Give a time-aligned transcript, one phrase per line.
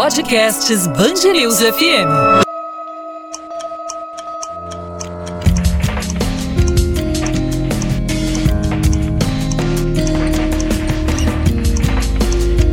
[0.00, 2.06] Podcasts Bangerils FM.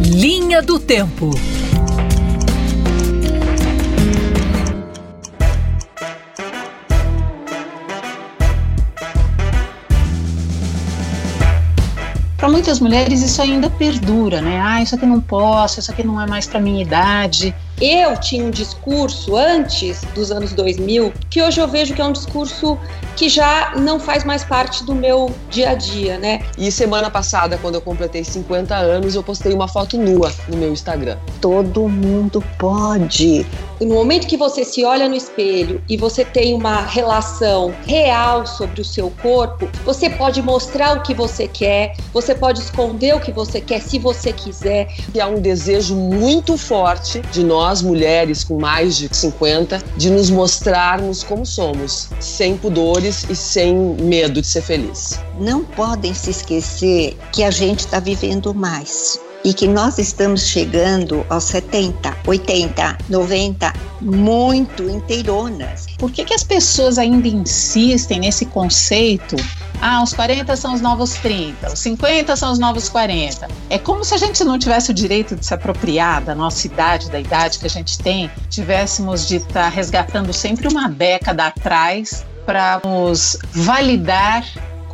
[0.04, 1.32] Linha do Tempo.
[12.66, 14.60] Muitas mulheres isso ainda perdura, né?
[14.60, 17.54] Ah, isso aqui não posso, isso aqui não é mais para minha idade.
[17.80, 22.12] Eu tinha um discurso antes dos anos 2000 que hoje eu vejo que é um
[22.12, 22.76] discurso
[23.16, 26.42] que já não faz mais parte do meu dia a dia, né?
[26.58, 30.72] E semana passada, quando eu completei 50 anos, eu postei uma foto nua no meu
[30.72, 31.18] Instagram.
[31.40, 33.46] Todo mundo pode.
[33.80, 38.82] No momento que você se olha no espelho e você tem uma relação real sobre
[38.82, 43.32] o seu corpo, você pode mostrar o que você quer, você pode esconder o que
[43.32, 44.88] você quer se você quiser.
[45.14, 50.30] E há um desejo muito forte de nós, mulheres com mais de 50, de nos
[50.30, 55.20] mostrarmos como somos, sem pudores e sem medo de ser feliz.
[55.40, 61.24] Não podem se esquecer que a gente está vivendo mais e que nós estamos chegando
[61.30, 65.86] aos 70, 80, 90 muito inteironas.
[66.00, 69.36] Por que, que as pessoas ainda insistem nesse conceito?
[69.80, 73.48] Ah, os 40 são os novos 30, os 50 são os novos 40.
[73.70, 77.12] É como se a gente não tivesse o direito de se apropriar da nossa idade,
[77.12, 82.26] da idade que a gente tem, tivéssemos de estar tá resgatando sempre uma década atrás
[82.46, 84.46] para nos validar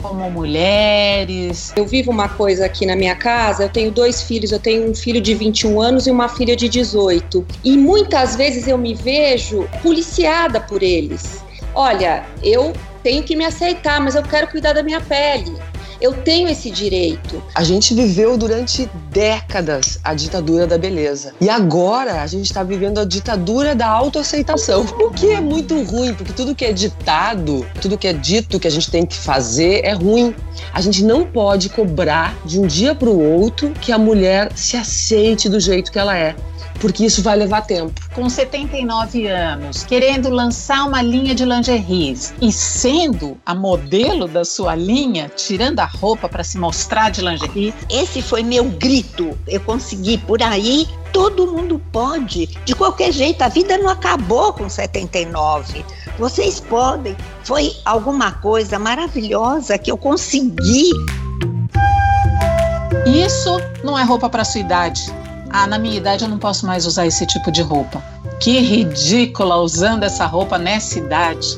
[0.01, 1.71] como mulheres?
[1.75, 4.95] Eu vivo uma coisa aqui na minha casa, eu tenho dois filhos, eu tenho um
[4.95, 7.45] filho de 21 anos e uma filha de 18.
[7.63, 11.43] E muitas vezes eu me vejo policiada por eles.
[11.73, 15.55] Olha, eu tenho que me aceitar, mas eu quero cuidar da minha pele.
[16.01, 17.43] Eu tenho esse direito.
[17.53, 21.35] A gente viveu durante décadas a ditadura da beleza.
[21.39, 24.81] E agora a gente está vivendo a ditadura da autoaceitação.
[24.99, 28.67] O que é muito ruim, porque tudo que é ditado, tudo que é dito que
[28.67, 30.33] a gente tem que fazer é ruim.
[30.73, 34.75] A gente não pode cobrar de um dia para o outro que a mulher se
[34.75, 36.35] aceite do jeito que ela é
[36.81, 37.93] porque isso vai levar tempo.
[38.13, 44.75] Com 79 anos, querendo lançar uma linha de lingeries e sendo a modelo da sua
[44.75, 47.73] linha, tirando a roupa para se mostrar de lingerie.
[47.89, 49.37] Esse foi meu grito.
[49.47, 50.87] Eu consegui por aí.
[51.11, 52.47] Todo mundo pode.
[52.65, 55.85] De qualquer jeito, a vida não acabou com 79.
[56.17, 57.15] Vocês podem.
[57.43, 60.91] Foi alguma coisa maravilhosa que eu consegui.
[63.05, 65.21] Isso não é roupa para sua idade
[65.53, 68.01] ah, na minha idade eu não posso mais usar esse tipo de roupa.
[68.39, 71.57] Que ridícula usando essa roupa nessa idade.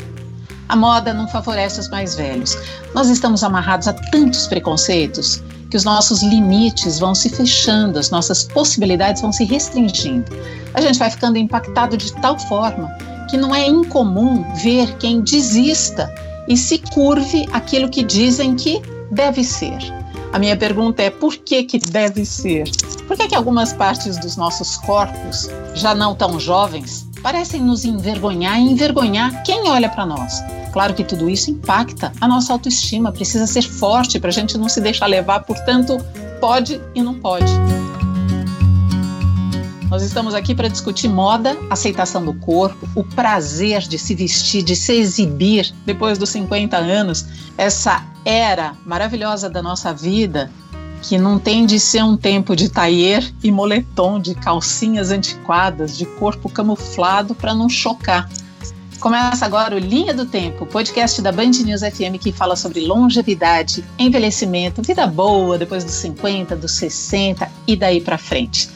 [0.70, 2.58] A moda não favorece os mais velhos.
[2.94, 8.44] Nós estamos amarrados a tantos preconceitos que os nossos limites vão se fechando, as nossas
[8.44, 10.32] possibilidades vão se restringindo.
[10.74, 12.96] A gente vai ficando impactado de tal forma
[13.30, 16.14] que não é incomum ver quem desista
[16.48, 18.82] e se curve aquilo que dizem que
[19.12, 19.80] deve ser.
[20.32, 22.70] A minha pergunta é por que que deve ser?
[23.08, 28.60] Por que que algumas partes dos nossos corpos, já não tão jovens, parecem nos envergonhar
[28.60, 30.44] e envergonhar quem olha para nós?
[30.74, 34.68] Claro que tudo isso impacta a nossa autoestima, precisa ser forte para a gente não
[34.68, 35.98] se deixar levar, portanto,
[36.42, 37.52] pode e não pode.
[39.90, 44.76] Nós estamos aqui para discutir moda, aceitação do corpo, o prazer de se vestir, de
[44.76, 47.26] se exibir depois dos 50 anos,
[47.58, 50.52] essa era maravilhosa da nossa vida
[51.04, 56.06] que não tem de ser um tempo de taier e moletom, de calcinhas antiquadas, de
[56.06, 58.30] corpo camuflado para não chocar.
[59.02, 63.84] Começa agora o Linha do Tempo, podcast da Band News FM que fala sobre longevidade,
[64.00, 68.70] envelhecimento, vida boa depois dos 50, dos 60 e daí para frente.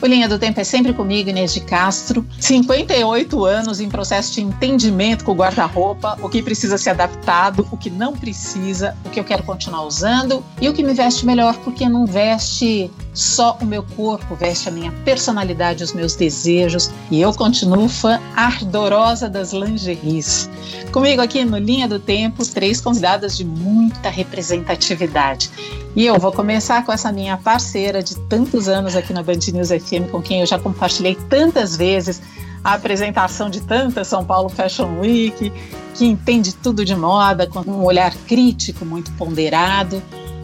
[0.00, 2.24] O Linha do Tempo é sempre comigo, Inês de Castro.
[2.38, 7.76] 58 anos em processo de entendimento com o guarda-roupa, o que precisa ser adaptado, o
[7.76, 11.56] que não precisa, o que eu quero continuar usando e o que me veste melhor,
[11.64, 16.92] porque não veste só o meu corpo, veste a minha personalidade, os meus desejos.
[17.10, 20.48] E eu continuo fã ardorosa das lingeries.
[20.92, 25.50] Comigo aqui no Linha do Tempo, três convidadas de muita representatividade.
[25.96, 29.70] E eu vou começar com essa minha parceira de tantos anos aqui na Band News
[29.70, 32.20] FM, com quem eu já compartilhei tantas vezes
[32.62, 35.52] a apresentação de tanta São Paulo Fashion Week,
[35.94, 40.02] que entende tudo de moda com um olhar crítico muito ponderado.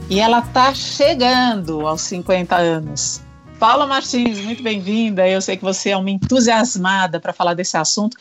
[0.09, 3.23] E ela está chegando aos 50 anos.
[3.59, 5.27] Paula Martins, muito bem-vinda.
[5.29, 8.17] Eu sei que você é uma entusiasmada para falar desse assunto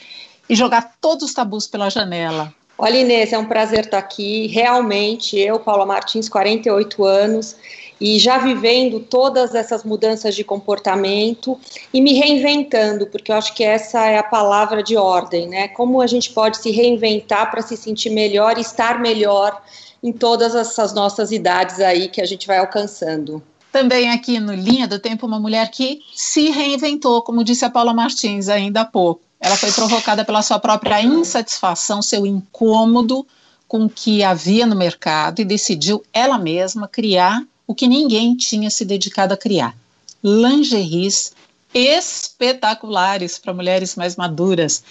[0.49, 2.53] e jogar todos os tabus pela janela.
[2.77, 4.47] Olha, Inês, é um prazer estar aqui.
[4.47, 7.55] Realmente, eu, Paula Martins, 48 anos,
[8.03, 11.57] e já vivendo todas essas mudanças de comportamento
[11.94, 15.69] e me reinventando, porque eu acho que essa é a palavra de ordem, né?
[15.69, 19.57] Como a gente pode se reinventar para se sentir melhor e estar melhor
[20.03, 23.41] em todas essas nossas idades aí que a gente vai alcançando.
[23.71, 27.94] Também aqui no Linha do Tempo, uma mulher que se reinventou, como disse a Paula
[27.94, 29.21] Martins ainda há pouco.
[29.39, 33.25] Ela foi provocada pela sua própria insatisfação, seu incômodo
[33.65, 38.69] com o que havia no mercado e decidiu ela mesma criar o que ninguém tinha
[38.69, 39.75] se dedicado a criar:
[40.24, 41.33] lingeries
[41.74, 44.83] espetaculares para mulheres mais maduras.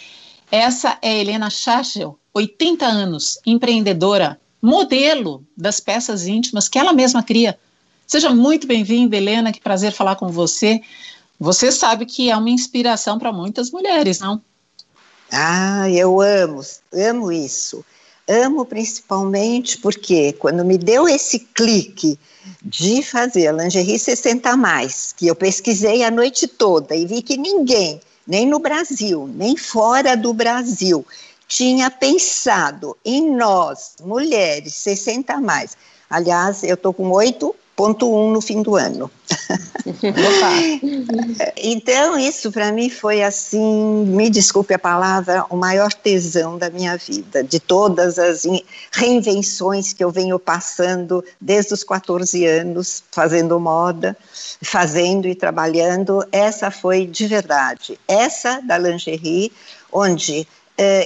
[0.50, 7.58] Essa é Helena Schachel, 80 anos, empreendedora, modelo das peças íntimas que ela mesma cria.
[8.06, 10.82] Seja muito bem-vinda, Helena, que prazer falar com você.
[11.40, 14.42] Você sabe que é uma inspiração para muitas mulheres, não?
[15.30, 16.60] Ah, eu amo,
[16.92, 17.84] amo isso.
[18.28, 22.18] Amo principalmente porque quando me deu esse clique
[22.62, 27.36] de fazer a lingerie 60 mais, que eu pesquisei a noite toda e vi que
[27.36, 31.06] ninguém, nem no Brasil, nem fora do Brasil,
[31.46, 35.76] tinha pensado em nós, mulheres 60 mais.
[36.08, 39.10] Aliás, eu estou com oito ponto um no fim do ano.
[41.56, 46.96] então, isso para mim foi assim, me desculpe a palavra, o maior tesão da minha
[46.96, 48.44] vida, de todas as
[48.92, 54.16] reinvenções que eu venho passando desde os 14 anos, fazendo moda,
[54.62, 56.24] fazendo e trabalhando.
[56.30, 57.98] Essa foi de verdade.
[58.06, 59.50] Essa da lingerie,
[59.90, 60.46] onde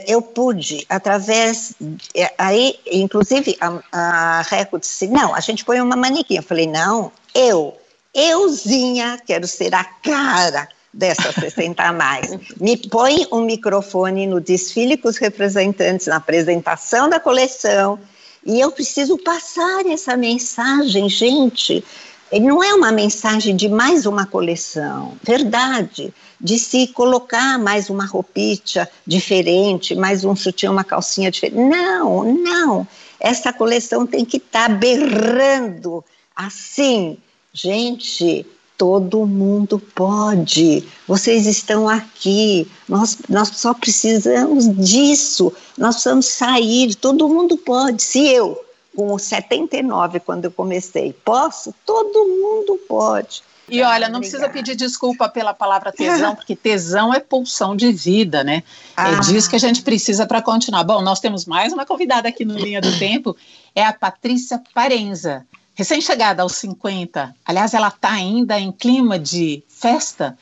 [0.06, 1.74] eu pude, através,
[2.14, 6.36] eh, aí, inclusive, a, a Reco disse, não, a gente põe uma manequim.
[6.36, 7.76] Eu falei, não, eu,
[8.14, 12.30] euzinha, quero ser a cara dessa 60 a mais.
[12.58, 17.98] Me põe um microfone no desfile com os representantes, na apresentação da coleção,
[18.44, 21.84] e eu preciso passar essa mensagem, gente.
[22.32, 28.88] Não é uma mensagem de mais uma coleção, verdade de se colocar mais uma roupinha
[29.06, 31.56] diferente, mais um sutiã, uma calcinha diferente.
[31.58, 32.86] Não, não.
[33.18, 37.16] Essa coleção tem que estar tá berrando assim.
[37.52, 38.46] Gente,
[38.76, 40.84] todo mundo pode.
[41.08, 42.68] Vocês estão aqui.
[42.86, 45.52] Nós, nós só precisamos disso.
[45.78, 46.94] Nós precisamos sair.
[46.94, 48.02] Todo mundo pode.
[48.02, 48.62] Se eu,
[48.96, 53.42] com 79, quando eu comecei, posso, todo mundo pode.
[53.68, 58.42] E olha, não precisa pedir desculpa pela palavra tesão, porque tesão é pulsão de vida,
[58.42, 58.62] né?
[58.96, 59.12] É ah.
[59.12, 60.82] É disso que a gente precisa para continuar.
[60.84, 63.36] Bom, nós temos mais uma convidada aqui no Linha do Tempo,
[63.74, 65.44] é a Patrícia Parenza,
[65.74, 67.34] recém-chegada aos 50.
[67.44, 70.38] Aliás, ela está ainda em clima de festa.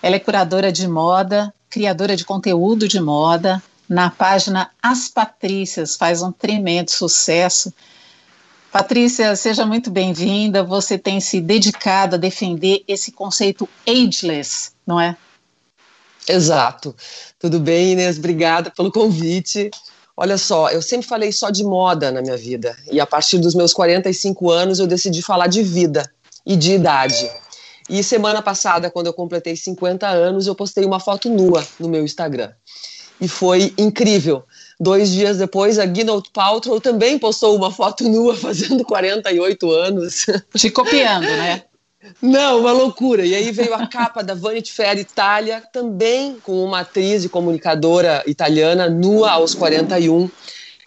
[0.00, 3.62] Ela é curadora de moda, criadora de conteúdo de moda.
[3.88, 7.72] Na página As Patrícias, faz um tremendo sucesso.
[8.70, 10.62] Patrícia, seja muito bem-vinda.
[10.62, 15.16] Você tem se dedicado a defender esse conceito ageless, não é?
[16.28, 16.94] Exato.
[17.38, 18.18] Tudo bem, Inês?
[18.18, 19.70] Obrigada pelo convite.
[20.14, 22.76] Olha só, eu sempre falei só de moda na minha vida.
[22.92, 26.12] E a partir dos meus 45 anos eu decidi falar de vida
[26.44, 27.30] e de idade.
[27.88, 32.04] E semana passada, quando eu completei 50 anos, eu postei uma foto nua no meu
[32.04, 32.52] Instagram.
[33.20, 34.44] E foi incrível
[34.80, 40.26] Dois dias depois, a Gwyneth Paltrow também postou uma foto nua fazendo 48 anos.
[40.56, 41.64] Te copiando, né?
[42.22, 43.26] Não, uma loucura.
[43.26, 48.22] E aí veio a capa da Vanity Fair Itália, também com uma atriz e comunicadora
[48.24, 50.30] italiana nua aos 41.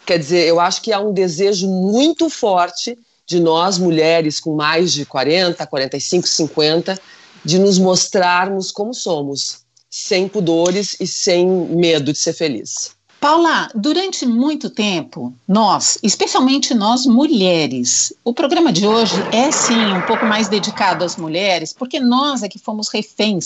[0.06, 4.94] Quer dizer, eu acho que há um desejo muito forte de nós, mulheres com mais
[4.94, 7.00] de 40, 45, 50,
[7.44, 9.61] de nos mostrarmos como somos,
[9.92, 12.96] sem pudores e sem medo de ser feliz.
[13.20, 20.02] Paula, durante muito tempo, nós, especialmente nós mulheres, o programa de hoje é sim um
[20.08, 23.46] pouco mais dedicado às mulheres, porque nós é que fomos reféns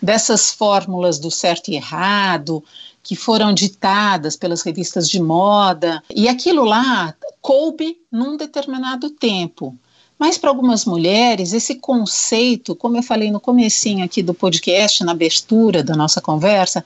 [0.00, 2.64] dessas fórmulas do certo e errado,
[3.02, 9.76] que foram ditadas pelas revistas de moda, e aquilo lá coube num determinado tempo.
[10.22, 15.10] Mas para algumas mulheres, esse conceito, como eu falei no comecinho aqui do podcast, na
[15.10, 16.84] abertura da nossa conversa,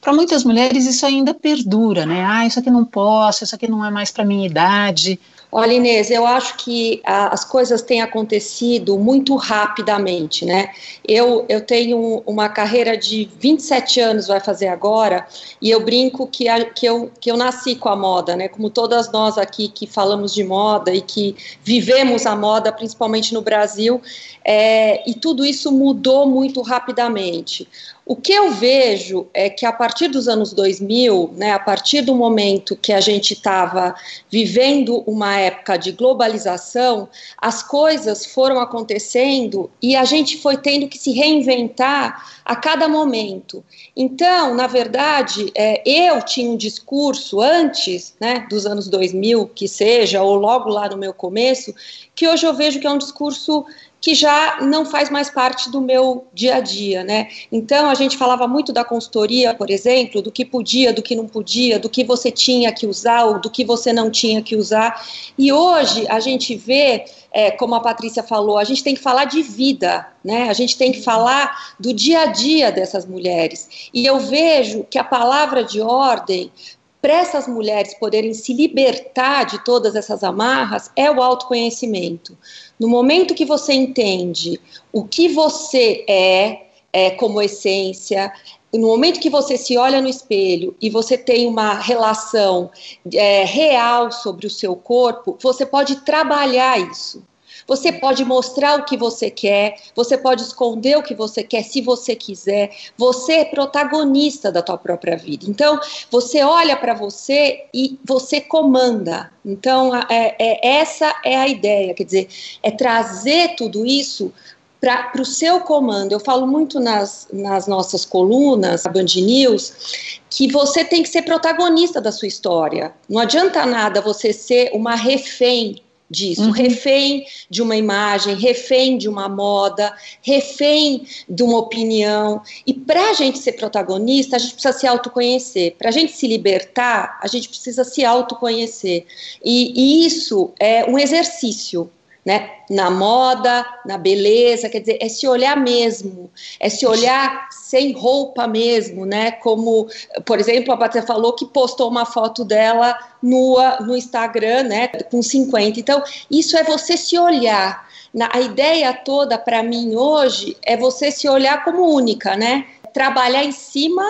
[0.00, 2.24] para muitas mulheres isso ainda perdura, né?
[2.24, 5.20] Ah, isso aqui não posso, isso aqui não é mais para minha idade.
[5.50, 10.70] Olha, Inês, eu acho que a, as coisas têm acontecido muito rapidamente, né?
[11.06, 15.26] Eu, eu tenho uma carreira de 27 anos, vai fazer agora,
[15.60, 18.46] e eu brinco que, a, que, eu, que eu nasci com a moda, né?
[18.46, 23.40] Como todas nós aqui que falamos de moda e que vivemos a moda, principalmente no
[23.40, 24.02] Brasil,
[24.44, 27.66] é, e tudo isso mudou muito rapidamente.
[28.10, 32.14] O que eu vejo é que a partir dos anos 2000, né, a partir do
[32.14, 33.94] momento que a gente estava
[34.30, 40.96] vivendo uma época de globalização, as coisas foram acontecendo e a gente foi tendo que
[40.96, 43.62] se reinventar a cada momento.
[43.94, 50.22] Então, na verdade, é, eu tinha um discurso antes né, dos anos 2000, que seja,
[50.22, 51.74] ou logo lá no meu começo,
[52.14, 53.66] que hoje eu vejo que é um discurso
[54.00, 57.28] que já não faz mais parte do meu dia a dia, né?
[57.50, 61.26] Então a gente falava muito da consultoria, por exemplo, do que podia, do que não
[61.26, 65.04] podia, do que você tinha que usar ou do que você não tinha que usar.
[65.36, 69.24] E hoje a gente vê, é, como a Patrícia falou, a gente tem que falar
[69.24, 70.48] de vida, né?
[70.48, 73.90] A gente tem que falar do dia a dia dessas mulheres.
[73.92, 76.52] E eu vejo que a palavra de ordem
[77.00, 82.36] para essas mulheres poderem se libertar de todas essas amarras é o autoconhecimento.
[82.78, 84.60] No momento que você entende
[84.92, 88.32] o que você é, é como essência,
[88.72, 92.70] no momento que você se olha no espelho e você tem uma relação
[93.14, 97.22] é, real sobre o seu corpo, você pode trabalhar isso.
[97.68, 101.82] Você pode mostrar o que você quer, você pode esconder o que você quer se
[101.82, 102.70] você quiser.
[102.96, 105.44] Você é protagonista da tua própria vida.
[105.46, 105.78] Então,
[106.10, 109.30] você olha para você e você comanda.
[109.44, 112.28] Então, é, é, essa é a ideia, quer dizer,
[112.62, 114.32] é trazer tudo isso
[114.80, 116.12] para o seu comando.
[116.12, 121.22] Eu falo muito nas, nas nossas colunas, a Band News, que você tem que ser
[121.22, 122.94] protagonista da sua história.
[123.08, 126.50] Não adianta nada você ser uma refém disso, uhum.
[126.50, 132.42] refém de uma imagem, refém de uma moda, refém de uma opinião.
[132.66, 135.74] E para a gente ser protagonista, a gente precisa se autoconhecer.
[135.76, 139.06] Para a gente se libertar, a gente precisa se autoconhecer.
[139.44, 141.90] E, e isso é um exercício
[142.28, 142.50] né?
[142.68, 146.30] Na moda, na beleza, quer dizer, é se olhar mesmo,
[146.60, 149.30] é se olhar sem roupa mesmo, né?
[149.30, 149.88] Como,
[150.26, 154.88] por exemplo, a Patrícia falou que postou uma foto dela nua no Instagram, né?
[155.10, 155.80] Com 50.
[155.80, 157.88] Então, isso é você se olhar.
[158.12, 162.66] Na, a ideia toda para mim hoje é você se olhar como única, né?
[162.92, 164.04] Trabalhar em cima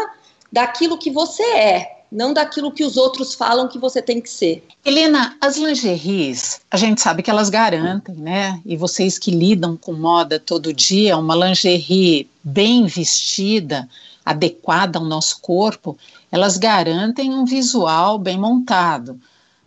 [0.50, 4.64] daquilo que você é, não daquilo que os outros falam que você tem que ser.
[4.84, 8.60] Helena, as lingeries, a gente sabe que elas garantem, né?
[8.64, 13.88] E vocês que lidam com moda todo dia, uma lingerie bem vestida,
[14.24, 15.96] adequada ao nosso corpo,
[16.30, 19.18] elas garantem um visual bem montado.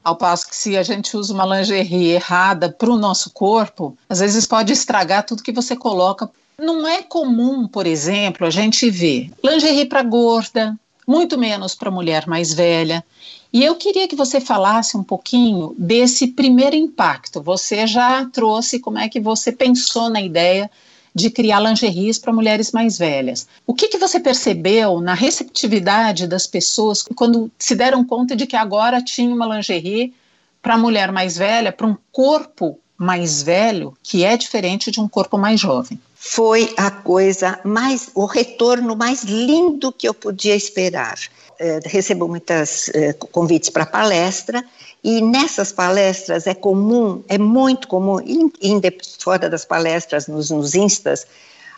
[0.04, 4.20] Ao passo que se a gente usa uma lingerie errada para o nosso corpo, às
[4.20, 6.30] vezes pode estragar tudo que você coloca.
[6.60, 10.76] Não é comum, por exemplo, a gente ver lingerie para gorda,
[11.12, 13.04] muito menos para mulher mais velha.
[13.52, 17.42] E eu queria que você falasse um pouquinho desse primeiro impacto.
[17.42, 20.72] Você já trouxe como é que você pensou na ideia
[21.14, 23.46] de criar lingeries para mulheres mais velhas.
[23.68, 28.56] O que, que você percebeu na receptividade das pessoas quando se deram conta de que
[28.56, 30.14] agora tinha uma lingerie
[30.62, 35.38] para mulher mais velha, para um corpo mais velho, que é diferente de um corpo
[35.38, 36.00] mais jovem?
[36.24, 41.18] Foi a coisa mais, o retorno mais lindo que eu podia esperar.
[41.58, 44.64] É, recebo muitos é, convites para palestra
[45.04, 48.88] e nessas palestras é comum, é muito comum, indo
[49.18, 51.26] fora das palestras, nos, nos instas,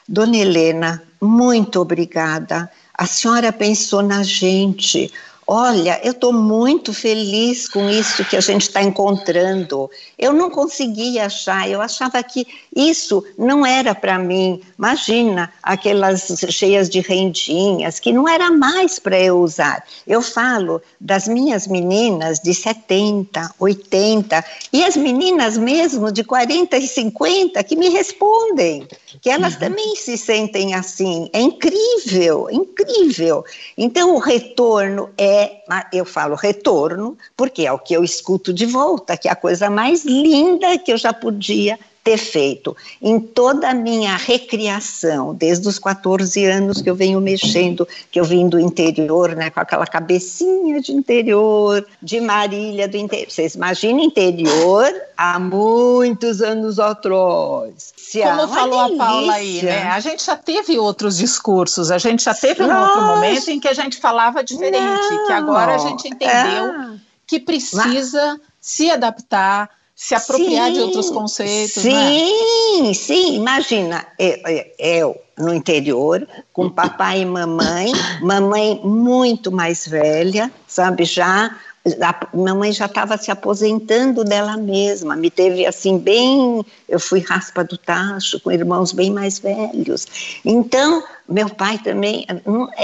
[0.06, 2.70] Dona Helena, muito obrigada.
[2.94, 5.10] A senhora pensou na gente.
[5.46, 9.92] Olha, eu estou muito feliz com isso que a gente está encontrando.
[10.18, 14.62] Eu não conseguia achar, eu achava que isso não era para mim.
[14.78, 19.84] Imagina aquelas cheias de rendinhas, que não era mais para eu usar.
[20.08, 26.88] Eu falo das minhas meninas de 70, 80, e as meninas mesmo de 40 e
[26.88, 28.88] 50 que me respondem,
[29.22, 29.60] que elas uhum.
[29.60, 31.30] também se sentem assim.
[31.34, 33.44] É incrível, incrível.
[33.78, 38.66] Então, o retorno é é, eu falo retorno, porque é o que eu escuto de
[38.66, 42.76] volta, que é a coisa mais linda que eu já podia ter feito.
[43.02, 48.26] Em toda a minha recriação, desde os 14 anos que eu venho mexendo, que eu
[48.26, 53.32] vim do interior, né, com aquela cabecinha de interior, de Marília do interior.
[53.32, 57.94] Vocês imaginem interior há muitos anos atrás.
[57.96, 59.04] Se Como falou delícia.
[59.04, 59.84] a Paula aí, né?
[59.84, 62.76] A gente já teve outros discursos, a gente já teve Nossa.
[62.76, 65.28] um outro momento em que a gente falava diferente, Não.
[65.28, 66.96] que agora a gente entendeu é.
[67.26, 68.42] que precisa Mas...
[68.60, 69.70] se adaptar
[70.04, 71.82] se apropriar sim, de outros conceitos.
[71.82, 72.94] Sim, né?
[72.94, 73.36] sim.
[73.36, 74.38] Imagina, eu,
[74.78, 77.90] eu, no interior, com papai e mamãe,
[78.22, 81.56] mamãe muito mais velha, sabe, já
[82.02, 87.64] a mamãe já estava se aposentando dela mesma, me teve assim bem, eu fui raspa
[87.64, 90.06] do tacho, com irmãos bem mais velhos.
[90.44, 92.26] Então, meu pai também,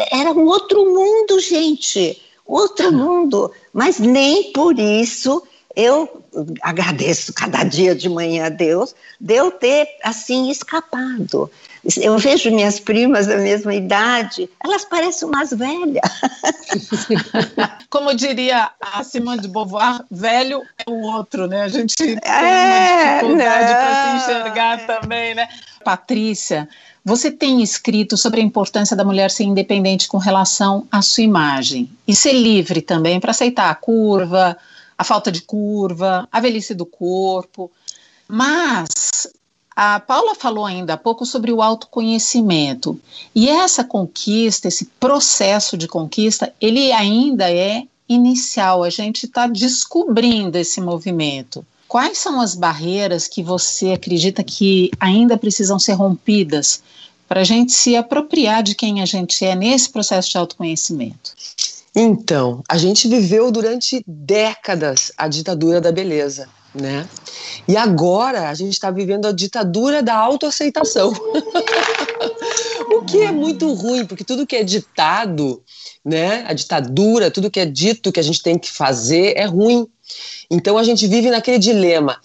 [0.09, 5.43] era um outro mundo, gente, outro mundo, mas nem por isso
[5.79, 6.25] eu
[6.61, 11.49] agradeço cada dia de manhã a Deus de eu ter assim escapado.
[12.01, 16.03] Eu vejo minhas primas da mesma idade, elas parecem umas velhas.
[17.89, 21.61] Como diria a Simone de Beauvoir, velho é o outro, né?
[21.61, 25.47] A gente tem é, uma dificuldade para se enxergar também, né?
[25.85, 26.67] Patrícia,
[27.05, 31.89] você tem escrito sobre a importância da mulher ser independente com relação à sua imagem
[32.05, 34.57] e ser livre também para aceitar a curva,
[34.99, 37.71] a falta de curva, a velhice do corpo.
[38.27, 39.31] Mas
[39.73, 42.99] a Paula falou ainda há pouco sobre o autoconhecimento.
[43.33, 48.83] E essa conquista, esse processo de conquista, ele ainda é inicial.
[48.83, 51.65] A gente está descobrindo esse movimento.
[51.87, 56.83] Quais são as barreiras que você acredita que ainda precisam ser rompidas
[57.25, 61.31] para a gente se apropriar de quem a gente é nesse processo de autoconhecimento?
[61.95, 67.07] Então, a gente viveu durante décadas a ditadura da beleza né?
[67.67, 71.11] E agora a gente está vivendo a ditadura da autoaceitação.
[72.93, 75.63] o que é muito ruim, porque tudo que é ditado,
[76.03, 76.45] né?
[76.47, 79.87] A ditadura, tudo que é dito que a gente tem que fazer é ruim.
[80.49, 82.19] Então a gente vive naquele dilema.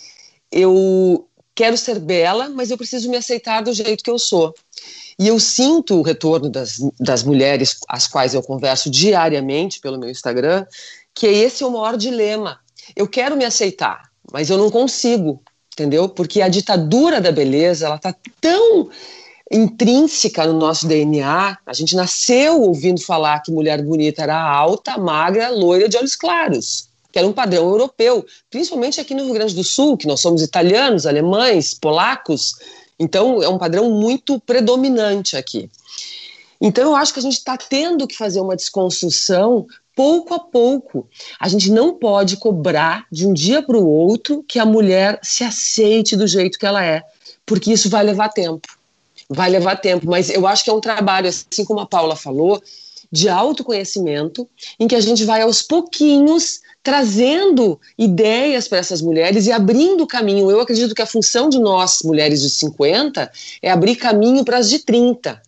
[0.51, 4.55] Eu quero ser bela, mas eu preciso me aceitar do jeito que eu sou.
[5.19, 10.11] E eu sinto o retorno das, das mulheres às quais eu converso diariamente pelo meu
[10.11, 10.67] Instagram,
[11.15, 12.59] que esse é o maior dilema.
[12.97, 15.41] Eu quero me aceitar, mas eu não consigo,
[15.73, 16.09] entendeu?
[16.09, 18.91] Porque a ditadura da beleza, ela tá tão
[19.51, 21.59] intrínseca no nosso DNA.
[21.65, 26.89] A gente nasceu ouvindo falar que mulher bonita era alta, magra, loira de olhos claros,
[27.13, 30.43] que era um padrão europeu, principalmente aqui no Rio Grande do Sul, que nós somos
[30.43, 32.55] italianos, alemães, polacos.
[32.99, 35.71] Então é um padrão muito predominante aqui.
[36.61, 41.09] Então eu acho que a gente está tendo que fazer uma desconstrução pouco a pouco.
[41.39, 45.45] A gente não pode cobrar de um dia para o outro que a mulher se
[45.45, 47.03] aceite do jeito que ela é,
[47.47, 48.67] porque isso vai levar tempo.
[49.29, 52.63] Vai levar tempo, mas eu acho que é um trabalho, assim como a Paula falou,
[53.11, 59.53] de autoconhecimento, em que a gente vai aos pouquinhos trazendo ideias para essas mulheres e
[59.53, 60.51] abrindo caminho.
[60.51, 64.71] Eu acredito que a função de nós, mulheres de 50, é abrir caminho para as
[64.71, 65.43] de 30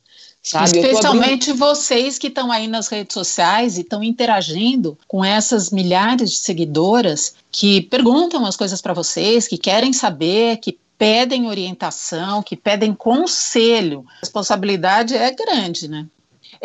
[0.46, 0.79] Sabe?
[0.79, 1.59] Especialmente abrindo...
[1.59, 7.35] vocês que estão aí nas redes sociais e estão interagindo com essas milhares de seguidoras
[7.51, 14.05] que perguntam as coisas para vocês, que querem saber, que pedem orientação, que pedem conselho.
[14.09, 16.07] A responsabilidade é grande, né?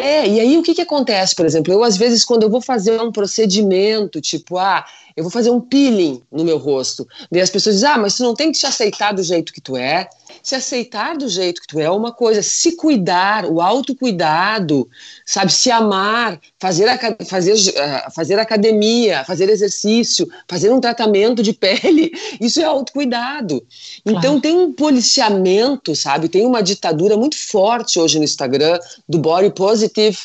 [0.02, 1.72] É, e aí o que, que acontece, por exemplo?
[1.72, 4.84] Eu, às vezes, quando eu vou fazer um procedimento, tipo, ah,
[5.16, 8.24] eu vou fazer um peeling no meu rosto, daí as pessoas dizem, ah, mas tu
[8.24, 10.10] não tem que te aceitar do jeito que tu é,
[10.42, 14.90] se aceitar do jeito que tu é é uma coisa, se cuidar, o autocuidado,
[15.26, 16.88] sabe, se amar, fazer,
[17.26, 23.66] fazer, eh, fazer academia, fazer exercício, fazer um tratamento de pele, isso é autocuidado.
[24.06, 24.42] Então claro.
[24.42, 30.18] tem um policiamento, sabe, tem uma ditadura muito forte hoje no Instagram do body positive,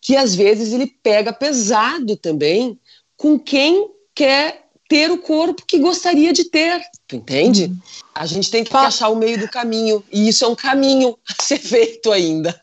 [0.00, 2.78] que às vezes ele pega pesado também
[3.16, 7.66] com quem quer ter o corpo que gostaria de ter, tu entende?
[7.66, 7.76] Uhum.
[8.12, 11.34] A gente tem que achar o meio do caminho, e isso é um caminho a
[11.40, 12.60] ser feito ainda.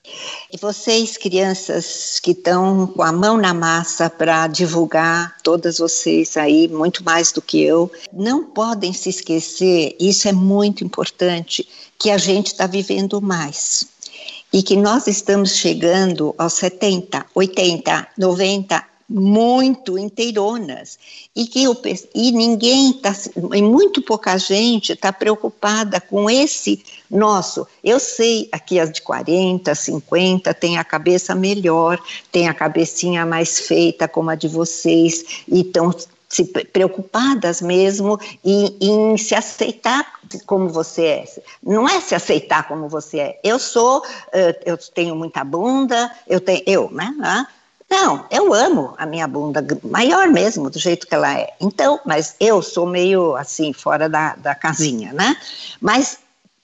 [0.51, 6.67] E vocês, crianças que estão com a mão na massa para divulgar, todas vocês aí,
[6.67, 11.65] muito mais do que eu, não podem se esquecer, isso é muito importante,
[11.97, 13.85] que a gente está vivendo mais.
[14.51, 20.99] E que nós estamos chegando aos 70, 80, 90 muito inteironas
[21.33, 21.75] e que eu,
[22.13, 23.15] e ninguém está
[23.53, 27.65] e muito pouca gente está preocupada com esse nosso.
[27.81, 33.59] Eu sei aqui as de 40, 50 tem a cabeça melhor, tem a cabecinha mais
[33.59, 35.93] feita como a de vocês e estão
[36.29, 40.05] se preocupadas mesmo em, em, se aceitar
[40.45, 41.25] como você é.
[41.63, 43.39] Não é se aceitar como você é.
[43.41, 44.03] Eu sou,
[44.65, 47.47] eu tenho muita bunda, eu tenho, eu, né?
[47.89, 51.53] Não, eu amo a minha bunda, maior mesmo, do jeito que ela é.
[51.59, 55.37] Então, mas eu sou meio assim, fora da, da casinha, né?
[55.79, 56.19] Mas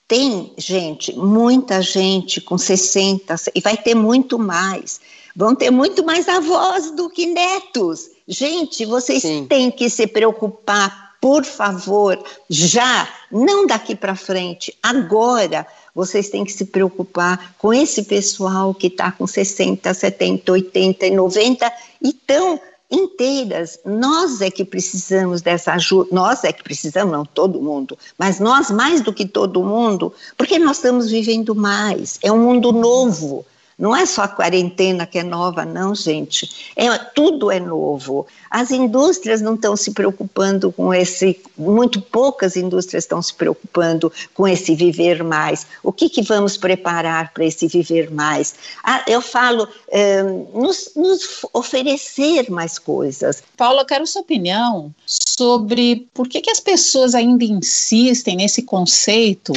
[0.06, 5.00] tem gente, muita gente com 60, e vai ter muito mais.
[5.34, 8.10] Vão ter muito mais avós do que netos.
[8.28, 9.46] Gente, vocês Sim.
[9.48, 16.52] têm que se preocupar, por favor, já, não daqui para frente, agora vocês têm que
[16.52, 22.60] se preocupar com esse pessoal que está com 60, 70, 80 e 90 e estão
[22.90, 23.78] inteiras.
[23.84, 28.70] Nós é que precisamos dessa ajuda, nós é que precisamos, não todo mundo, mas nós
[28.70, 32.18] mais do que todo mundo, porque nós estamos vivendo mais.
[32.22, 33.44] É um mundo novo.
[33.78, 36.72] Não é só a quarentena que é nova, não, gente.
[36.76, 38.26] É, tudo é novo.
[38.50, 44.46] As indústrias não estão se preocupando com esse, muito poucas indústrias estão se preocupando com
[44.46, 45.66] esse viver mais.
[45.82, 48.54] O que, que vamos preparar para esse viver mais?
[48.82, 53.42] Ah, eu falo, é, nos, nos, oferecer mais coisas.
[53.56, 59.52] Paula, eu quero sua opinião sobre por que, que as pessoas ainda insistem nesse conceito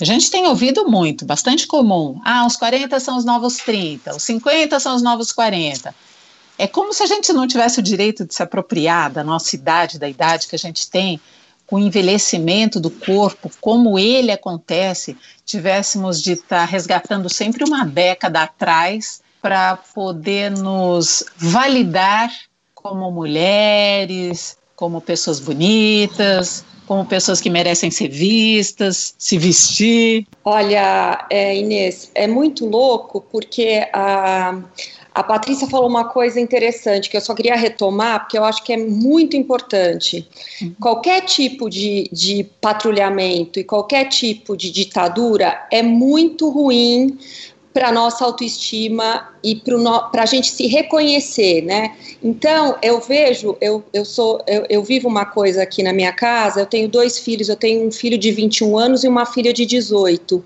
[0.00, 2.20] a gente tem ouvido muito, bastante comum.
[2.24, 5.94] Ah, os 40 são os novos 30, os 50 são os novos 40.
[6.58, 9.98] É como se a gente não tivesse o direito de se apropriar da nossa idade,
[9.98, 11.20] da idade que a gente tem,
[11.66, 17.84] com o envelhecimento do corpo, como ele acontece, tivéssemos de estar tá resgatando sempre uma
[17.84, 22.30] década atrás para poder nos validar
[22.74, 30.26] como mulheres, como pessoas bonitas, como pessoas que merecem ser vistas, se vestir?
[30.44, 34.58] Olha, é, Inês, é muito louco porque a,
[35.14, 38.72] a Patrícia falou uma coisa interessante que eu só queria retomar, porque eu acho que
[38.72, 40.28] é muito importante.
[40.60, 40.74] Uhum.
[40.80, 47.18] Qualquer tipo de, de patrulhamento e qualquer tipo de ditadura é muito ruim
[47.74, 49.60] para nossa autoestima e
[50.12, 51.96] para a gente se reconhecer, né?
[52.22, 56.60] Então eu vejo, eu, eu sou, eu, eu, vivo uma coisa aqui na minha casa.
[56.60, 59.66] Eu tenho dois filhos, eu tenho um filho de 21 anos e uma filha de
[59.66, 60.42] 18.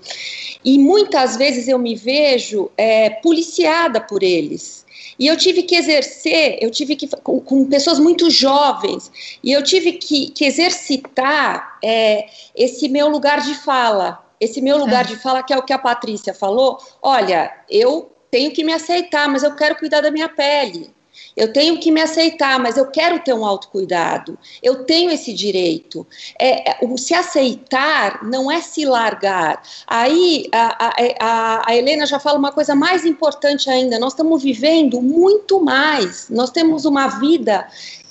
[0.65, 4.83] E muitas vezes eu me vejo é, policiada por eles.
[5.19, 9.11] E eu tive que exercer, eu tive que, com, com pessoas muito jovens,
[9.43, 15.05] e eu tive que, que exercitar é, esse meu lugar de fala esse meu lugar
[15.05, 15.07] é.
[15.07, 19.27] de fala, que é o que a Patrícia falou, olha, eu tenho que me aceitar,
[19.27, 20.93] mas eu quero cuidar da minha pele.
[21.35, 24.37] Eu tenho que me aceitar, mas eu quero ter um autocuidado.
[24.61, 26.05] Eu tenho esse direito.
[26.37, 29.61] É, é, o se aceitar não é se largar.
[29.87, 33.99] Aí a, a, a, a Helena já fala uma coisa mais importante ainda.
[33.99, 36.29] Nós estamos vivendo muito mais.
[36.29, 37.67] Nós temos uma vida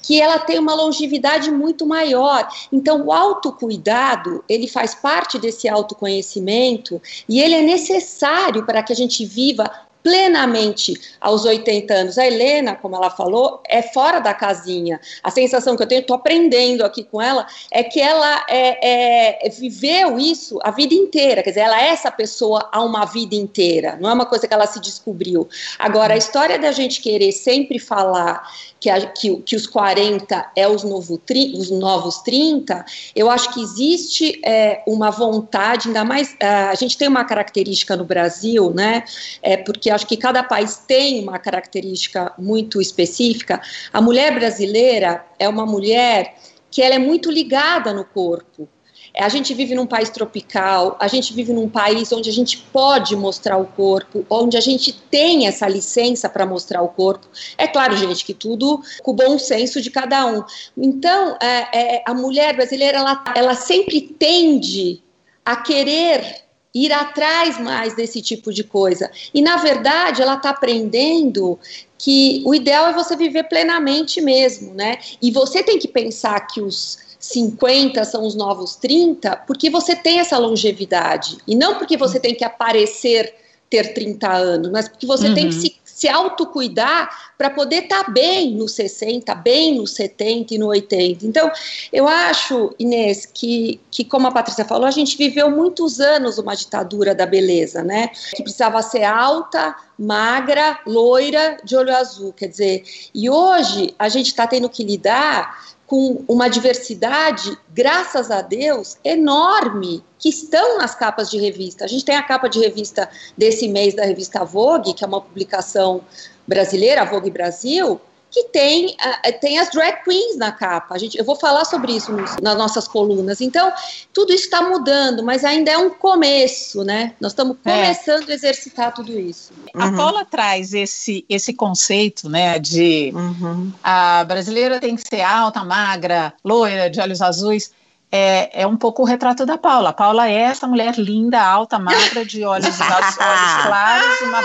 [0.09, 2.49] que ela tem uma longevidade muito maior.
[2.73, 8.97] Então, o autocuidado, ele faz parte desse autoconhecimento e ele é necessário para que a
[8.97, 9.71] gente viva
[10.03, 12.17] plenamente aos 80 anos.
[12.17, 14.99] A Helena, como ela falou, é fora da casinha.
[15.23, 19.51] A sensação que eu tenho, estou aprendendo aqui com ela, é que ela é, é,
[19.51, 21.43] viveu isso a vida inteira.
[21.43, 23.99] Quer dizer, ela é essa pessoa há uma vida inteira.
[24.01, 25.47] Não é uma coisa que ela se descobriu.
[25.79, 28.49] Agora, a história da gente querer sempre falar
[28.81, 31.21] que, a, que, que, os 40 é os, novo,
[31.55, 36.37] os, novos 30, eu acho que existe é, uma vontade, ainda mais.
[36.41, 39.05] a gente tem uma característica no Brasil, né?
[39.43, 43.61] É, porque acho que cada país tem uma característica muito específica.
[43.93, 46.37] A mulher brasileira é uma mulher
[46.71, 48.69] que ela é muito ligada no corpo.
[49.19, 53.17] A gente vive num país tropical, a gente vive num país onde a gente pode
[53.17, 57.27] mostrar o corpo, onde a gente tem essa licença para mostrar o corpo.
[57.57, 60.45] É claro, gente, que tudo com o bom senso de cada um.
[60.77, 65.03] Então, é, é, a mulher brasileira, ela, ela sempre tende
[65.45, 69.11] a querer ir atrás mais desse tipo de coisa.
[69.33, 71.59] E, na verdade, ela está aprendendo
[71.99, 74.99] que o ideal é você viver plenamente mesmo, né?
[75.21, 80.19] E você tem que pensar que os 50 são os novos 30, porque você tem
[80.19, 81.37] essa longevidade.
[81.47, 83.35] E não porque você tem que aparecer
[83.69, 85.35] ter 30 anos, mas porque você uhum.
[85.35, 85.61] tem que uhum.
[85.61, 90.69] se, se autocuidar para poder estar tá bem nos 60, bem nos 70 e no
[90.69, 91.27] 80.
[91.27, 91.53] Então,
[91.93, 96.57] eu acho, Inês, que, que como a Patrícia falou, a gente viveu muitos anos uma
[96.57, 98.09] ditadura da beleza, né?
[98.35, 104.29] Que precisava ser alta, magra, loira, de olho azul, quer dizer, e hoje a gente
[104.29, 111.31] está tendo que lidar com uma diversidade, graças a Deus, enorme, que estão nas capas
[111.31, 111.87] de revista.
[111.87, 115.21] A gente tem a capa de revista desse mês da revista Vogue, que é uma
[115.21, 116.03] publicação
[116.47, 117.99] brasileira, a Vogue Brasil,
[118.31, 118.95] que tem,
[119.41, 120.95] tem as drag queens na capa.
[120.95, 123.41] A gente, eu vou falar sobre isso nos, nas nossas colunas.
[123.41, 123.73] Então,
[124.13, 127.15] tudo isso está mudando, mas ainda é um começo, né?
[127.21, 127.71] Nós estamos é.
[127.71, 128.33] começando é.
[128.33, 129.53] a exercitar tudo isso.
[129.75, 129.83] Uhum.
[129.83, 133.73] A Paula traz esse, esse conceito, né, de uhum.
[133.83, 137.73] a brasileira tem que ser alta, magra, loira, de olhos azuis.
[138.11, 139.91] É, é um pouco o retrato da Paula.
[139.91, 144.41] A Paula é essa mulher linda, alta, magra, de olhos, olhos claros, uma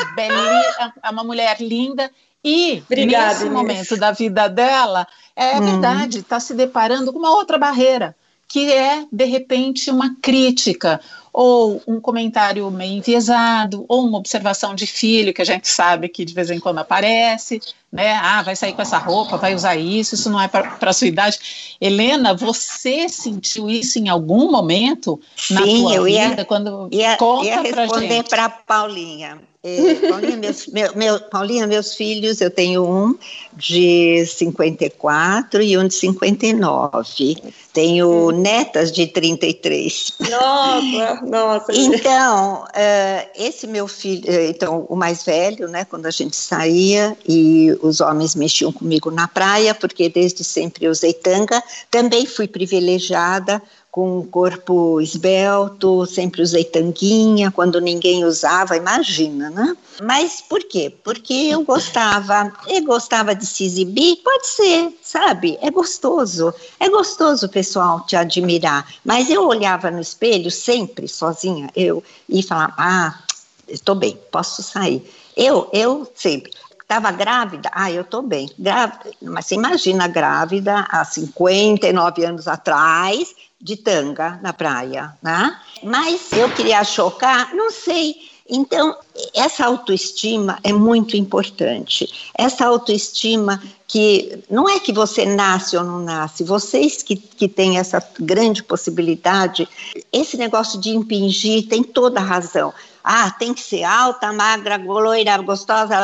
[1.02, 2.10] é uma mulher linda
[2.43, 3.53] e Obrigada, nesse Inês.
[3.53, 5.65] momento da vida dela, é uhum.
[5.65, 8.15] verdade, está se deparando com uma outra barreira,
[8.47, 10.99] que é, de repente, uma crítica,
[11.32, 16.23] ou um comentário meio enviesado, ou uma observação de filho que a gente sabe que
[16.23, 17.60] de vez em quando aparece,
[17.93, 18.13] né?
[18.15, 21.08] Ah, vai sair com essa roupa, vai usar isso, isso não é para a sua
[21.08, 21.38] idade.
[21.79, 26.43] Helena, você sentiu isso em algum momento Sim, na tua eu ia, vida?
[26.43, 29.39] Quando ia, conta ia responder para Paulinha.
[29.65, 33.17] É, Paulinha, meus, meu, meu- Paulinha, meus filhos, eu tenho um
[33.53, 37.38] de 54 e um de 59.
[37.71, 40.15] Tenho netas de 33.
[40.29, 41.71] Nossa, nossa.
[41.73, 47.15] Então, eh, esse meu filho, eh, então, o mais velho, né, quando a gente saía
[47.25, 53.62] e os homens mexiam comigo na praia, porque desde sempre usei tanga, também fui privilegiada
[53.93, 59.78] com um corpo esbelto, sempre usei tanguinha, quando ninguém usava, imagina, né?
[60.02, 60.91] Mas por quê?
[61.04, 65.60] Porque eu gostava, eu gostava de se exibir, pode ser, sabe?
[65.62, 71.69] É gostoso, é gostoso o pessoal te admirar, mas eu olhava no espelho sempre, sozinha,
[71.76, 73.24] eu, e falava, ah,
[73.67, 75.08] estou bem, posso sair.
[75.36, 76.52] Eu, eu sempre.
[76.84, 77.72] Estava grávida?
[77.74, 78.50] Ah, eu estou bem.
[78.60, 85.58] Grávida, mas você imagina grávida há 59 anos atrás, de tanga na praia, né?
[85.82, 88.15] Mas eu queria chocar, não sei.
[88.48, 88.96] Então,
[89.34, 92.32] essa autoestima é muito importante.
[92.38, 97.78] Essa autoestima que não é que você nasce ou não nasce, vocês que, que têm
[97.78, 99.67] essa grande possibilidade,
[100.12, 102.74] esse negócio de impingir tem toda a razão.
[103.04, 105.96] Ah, tem que ser alta, magra, loira, gostosa.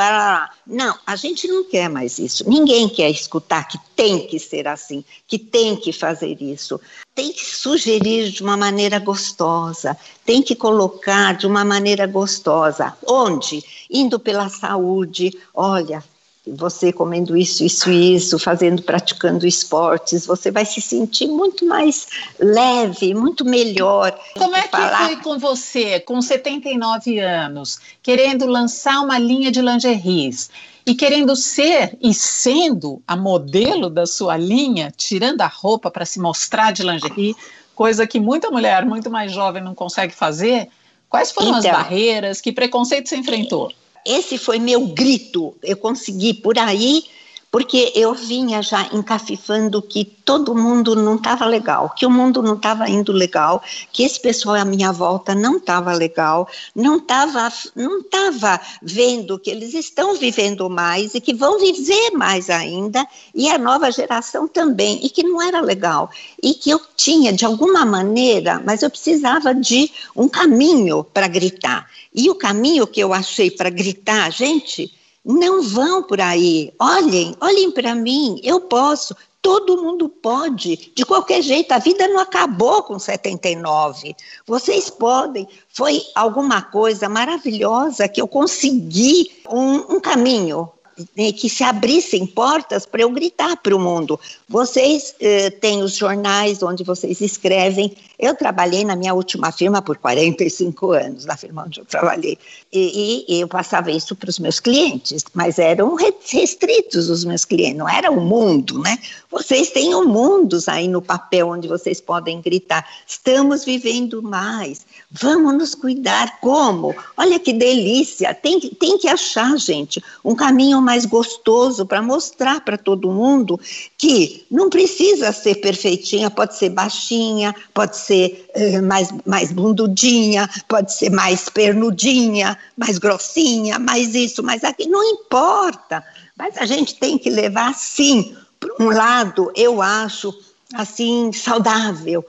[0.68, 2.48] Não, a gente não quer mais isso.
[2.50, 6.80] Ninguém quer escutar que tem que ser assim, que tem que fazer isso.
[7.16, 12.98] Tem que sugerir de uma maneira gostosa, tem que colocar de uma maneira gostosa.
[13.08, 13.64] Onde?
[13.90, 15.38] Indo pela saúde.
[15.54, 16.04] Olha,
[16.48, 22.08] você comendo isso, isso, isso, fazendo, praticando esportes, você vai se sentir muito mais
[22.40, 24.18] leve, muito melhor.
[24.38, 29.62] Como é que Falar- foi com você, com 79 anos, querendo lançar uma linha de
[29.62, 30.50] lingeries
[30.86, 36.20] e querendo ser e sendo a modelo da sua linha, tirando a roupa para se
[36.20, 37.36] mostrar de lingerie,
[37.76, 40.68] coisa que muita mulher muito mais jovem não consegue fazer?
[41.08, 41.78] Quais foram as Então.
[41.78, 42.40] barreiras?
[42.42, 43.72] Que preconceito você enfrentou?
[44.10, 45.56] Esse foi meu grito.
[45.62, 47.04] Eu consegui por aí,
[47.52, 52.54] porque eu vinha já encafifando que todo mundo não estava legal, que o mundo não
[52.54, 58.04] estava indo legal, que esse pessoal à minha volta não estava legal, não estava não
[58.04, 63.58] tava vendo que eles estão vivendo mais e que vão viver mais ainda, e a
[63.58, 66.10] nova geração também, e que não era legal.
[66.42, 71.90] E que eu tinha, de alguma maneira, mas eu precisava de um caminho para gritar.
[72.14, 76.74] E o caminho que eu achei para gritar, gente, não vão por aí.
[76.80, 79.16] Olhem, olhem para mim, eu posso.
[79.42, 84.16] Todo mundo pode, de qualquer jeito, a vida não acabou com 79.
[84.46, 85.48] Vocês podem.
[85.70, 90.70] Foi alguma coisa maravilhosa que eu consegui um, um caminho
[91.16, 94.20] né, que se abrissem portas para eu gritar para o mundo.
[94.48, 97.96] Vocês eh, têm os jornais onde vocês escrevem.
[98.18, 102.38] Eu trabalhei na minha última firma por 45 anos, na firma onde eu trabalhei.
[102.72, 107.46] E, e eu passava isso para os meus clientes, mas eram re- restritos os meus
[107.46, 108.98] clientes, não era o mundo, né?
[109.32, 112.86] Vocês têm um mundos aí no papel onde vocês podem gritar.
[113.08, 114.86] Estamos vivendo mais.
[115.12, 116.40] Vamos nos cuidar.
[116.40, 116.94] Como?
[117.18, 118.32] Olha que delícia.
[118.34, 123.60] Tem, que- tem que achar, gente, um caminho mais gostoso para mostrar para todo mundo
[123.98, 130.94] que não precisa ser perfeitinha, pode ser baixinha, pode ser eh, mais, mais bundudinha, pode
[130.94, 134.92] ser mais pernudinha, mais grossinha, mais isso, mais aquilo.
[134.92, 136.04] Não importa.
[136.38, 140.32] Mas a gente tem que levar, sim, para um lado, eu acho,
[140.76, 142.24] assim, saudável.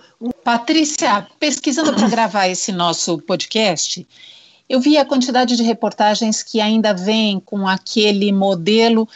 [0.50, 4.04] Patrícia, pesquisando para gravar esse nosso podcast,
[4.68, 9.08] eu vi a quantidade de reportagens que ainda vem com aquele modelo,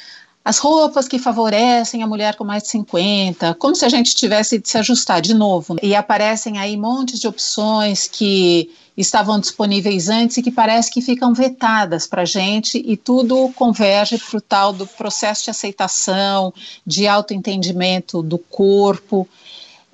[0.45, 4.61] as roupas que favorecem a mulher com mais de 50, como se a gente tivesse
[4.61, 5.75] de se ajustar de novo.
[5.83, 11.35] E aparecem aí montes de opções que estavam disponíveis antes e que parece que ficam
[11.35, 16.55] vetadas para a gente, e tudo converge para o tal do processo de aceitação,
[16.87, 19.29] de autoentendimento do corpo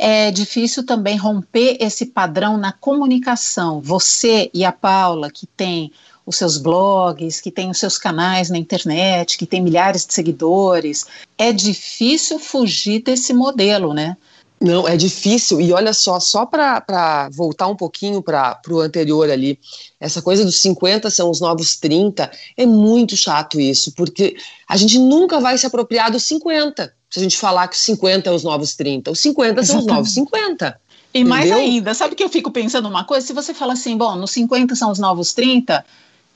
[0.03, 3.83] é difícil também romper esse padrão na comunicação.
[3.83, 5.93] Você e a Paula, que tem
[6.25, 11.05] os seus blogs, que tem os seus canais na internet, que tem milhares de seguidores,
[11.37, 14.17] é difícil fugir desse modelo, né?
[14.61, 15.59] Não, é difícil.
[15.59, 19.59] E olha só, só para voltar um pouquinho para o anterior ali,
[19.99, 24.37] essa coisa dos 50 são os novos 30, é muito chato isso, porque
[24.69, 26.93] a gente nunca vai se apropriar dos 50.
[27.09, 29.87] Se a gente falar que os 50 é os novos 30, os 50 são os
[29.87, 30.79] novos 50.
[31.13, 31.65] E mais Entendeu?
[31.65, 33.27] ainda, sabe que eu fico pensando uma coisa?
[33.27, 35.85] Se você fala assim, bom, nos 50 são os novos 30,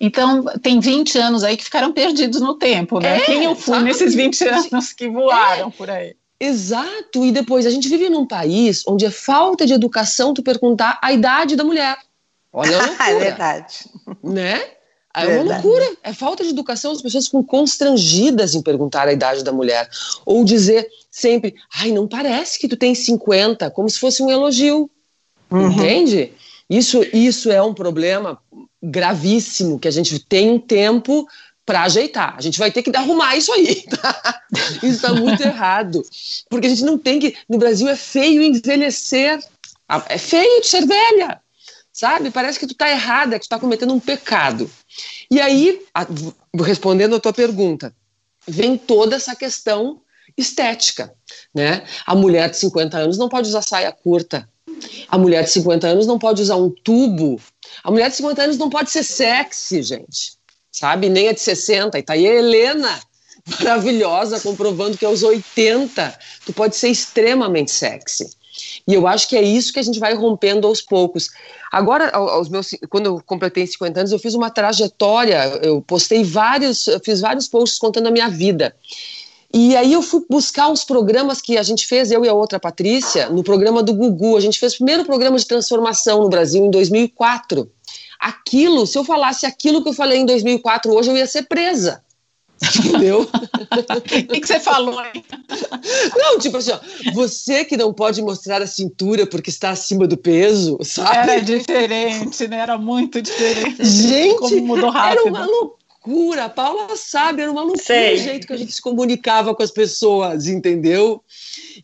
[0.00, 3.18] então tem 20 anos aí que ficaram perdidos no tempo, né?
[3.18, 3.84] É, Quem eu fui sabe?
[3.84, 6.16] nesses 20 anos que voaram por aí?
[6.38, 10.98] Exato, e depois a gente vive num país onde é falta de educação tu perguntar
[11.02, 11.96] a idade da mulher.
[12.52, 13.74] Olha a é loucura, verdade.
[14.22, 14.62] né?
[15.16, 15.64] É uma Verdade.
[15.66, 19.88] loucura, é falta de educação, as pessoas ficam constrangidas em perguntar a idade da mulher.
[20.26, 24.90] Ou dizer sempre, ai, não parece que tu tem 50, como se fosse um elogio.
[25.52, 25.70] Uhum.
[25.70, 26.32] Entende?
[26.68, 28.40] Isso, isso é um problema
[28.82, 31.28] gravíssimo, que a gente tem um tempo
[31.66, 32.34] para ajeitar.
[32.36, 33.84] A gente vai ter que arrumar isso aí.
[34.00, 34.42] Tá?
[34.82, 36.02] Isso está muito errado.
[36.48, 37.36] Porque a gente não tem que.
[37.48, 39.38] No Brasil é feio envelhecer.
[39.88, 41.40] Ah, É feio de ser velha.
[41.92, 42.30] Sabe?
[42.30, 44.68] Parece que tu tá errada, que tu tá cometendo um pecado.
[45.30, 46.06] E aí, a-
[46.62, 47.94] respondendo a tua pergunta,
[48.46, 50.00] vem toda essa questão
[50.36, 51.12] estética,
[51.54, 51.84] né?
[52.04, 54.48] A mulher de 50 anos não pode usar saia curta.
[55.08, 57.40] A mulher de 50 anos não pode usar um tubo.
[57.84, 60.32] A mulher de 50 anos não pode ser sexy, gente.
[60.74, 61.08] Sabe?
[61.08, 61.96] Nem a de 60.
[61.96, 63.00] E tá aí a Helena,
[63.60, 68.28] maravilhosa, comprovando que aos 80 tu pode ser extremamente sexy.
[68.86, 71.28] E eu acho que é isso que a gente vai rompendo aos poucos.
[71.70, 76.24] Agora, ao- aos meus, quando eu completei 50 anos, eu fiz uma trajetória, eu postei
[76.24, 78.74] vários, eu fiz vários posts contando a minha vida.
[79.52, 82.58] E aí eu fui buscar uns programas que a gente fez, eu e a outra
[82.58, 84.36] Patrícia, no programa do Gugu.
[84.36, 87.70] A gente fez o primeiro programa de transformação no Brasil em 2004.
[88.24, 92.02] Aquilo, se eu falasse aquilo que eu falei em 2004 hoje, eu ia ser presa.
[92.78, 93.28] Entendeu?
[93.30, 94.98] O que, que você falou?
[95.04, 95.22] hein?
[96.16, 96.80] Não, tipo assim, ó,
[97.12, 101.16] você que não pode mostrar a cintura porque está acima do peso, sabe?
[101.32, 102.58] Era diferente, né?
[102.60, 103.84] Era muito diferente.
[103.84, 105.28] Gente, Como mudou Era rápido.
[105.28, 108.14] uma loucura, a Paula sabe, era uma loucura Sei.
[108.14, 111.22] o jeito que a gente se comunicava com as pessoas, entendeu?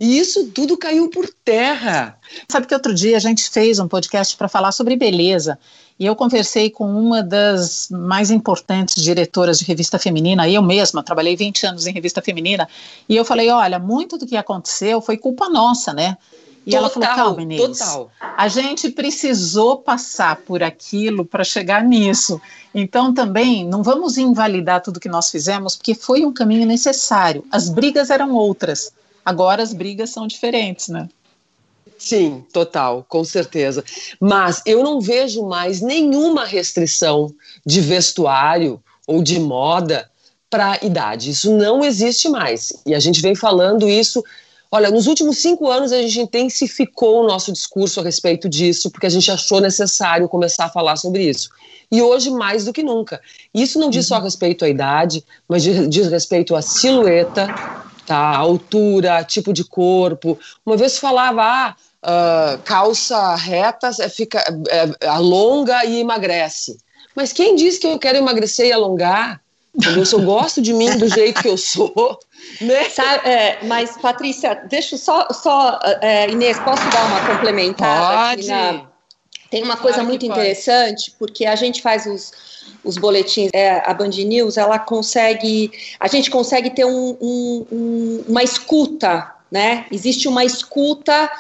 [0.01, 2.17] E isso tudo caiu por terra.
[2.51, 5.59] Sabe que outro dia a gente fez um podcast para falar sobre beleza
[6.01, 11.37] e eu conversei com uma das mais importantes diretoras de revista feminina, eu mesma trabalhei
[11.37, 12.67] 20 anos em revista feminina,
[13.07, 16.17] e eu falei: olha, muito do que aconteceu foi culpa nossa, né?
[16.67, 18.11] E ela falou: calma, Inês, total.
[18.19, 22.41] a gente precisou passar por aquilo para chegar nisso.
[22.75, 27.45] Então, também, não vamos invalidar tudo que nós fizemos, porque foi um caminho necessário.
[27.53, 28.91] As brigas eram outras,
[29.23, 31.11] agora as brigas são diferentes, né?
[32.01, 33.85] Sim, total, com certeza.
[34.19, 37.31] Mas eu não vejo mais nenhuma restrição
[37.65, 40.11] de vestuário ou de moda
[40.49, 41.31] para idade.
[41.31, 42.73] Isso não existe mais.
[42.87, 44.25] E a gente vem falando isso.
[44.73, 49.07] Olha, nos últimos cinco anos a gente intensificou o nosso discurso a respeito disso, porque
[49.07, 51.51] a gente achou necessário começar a falar sobre isso.
[51.93, 53.21] E hoje, mais do que nunca.
[53.53, 57.47] Isso não diz só respeito à idade, mas diz, respeito à silhueta,
[58.07, 58.17] tá?
[58.17, 60.39] à altura, tipo de corpo.
[60.65, 66.79] Uma vez falava, ah, ah, calça reta é, fica, é, alonga e emagrece.
[67.15, 69.41] Mas quem diz que eu quero emagrecer e alongar?
[69.75, 70.05] Entendeu?
[70.05, 72.19] Se eu gosto de mim do jeito que eu sou,
[72.61, 72.89] né?
[72.89, 78.37] Sabe, é, mas, Patrícia, deixa eu só, só é, Inês, posso dar uma complementada aqui
[78.43, 78.49] Pode.
[78.49, 78.87] na,
[79.51, 80.39] tem uma coisa Claro muito pode.
[80.41, 82.33] interessante, porque a gente faz os,
[82.85, 88.25] os boletins, é, a Band News, ela consegue, a gente consegue ter um- um- um-
[88.29, 89.87] uma escuta, né?
[89.91, 91.31] Existe uma escuta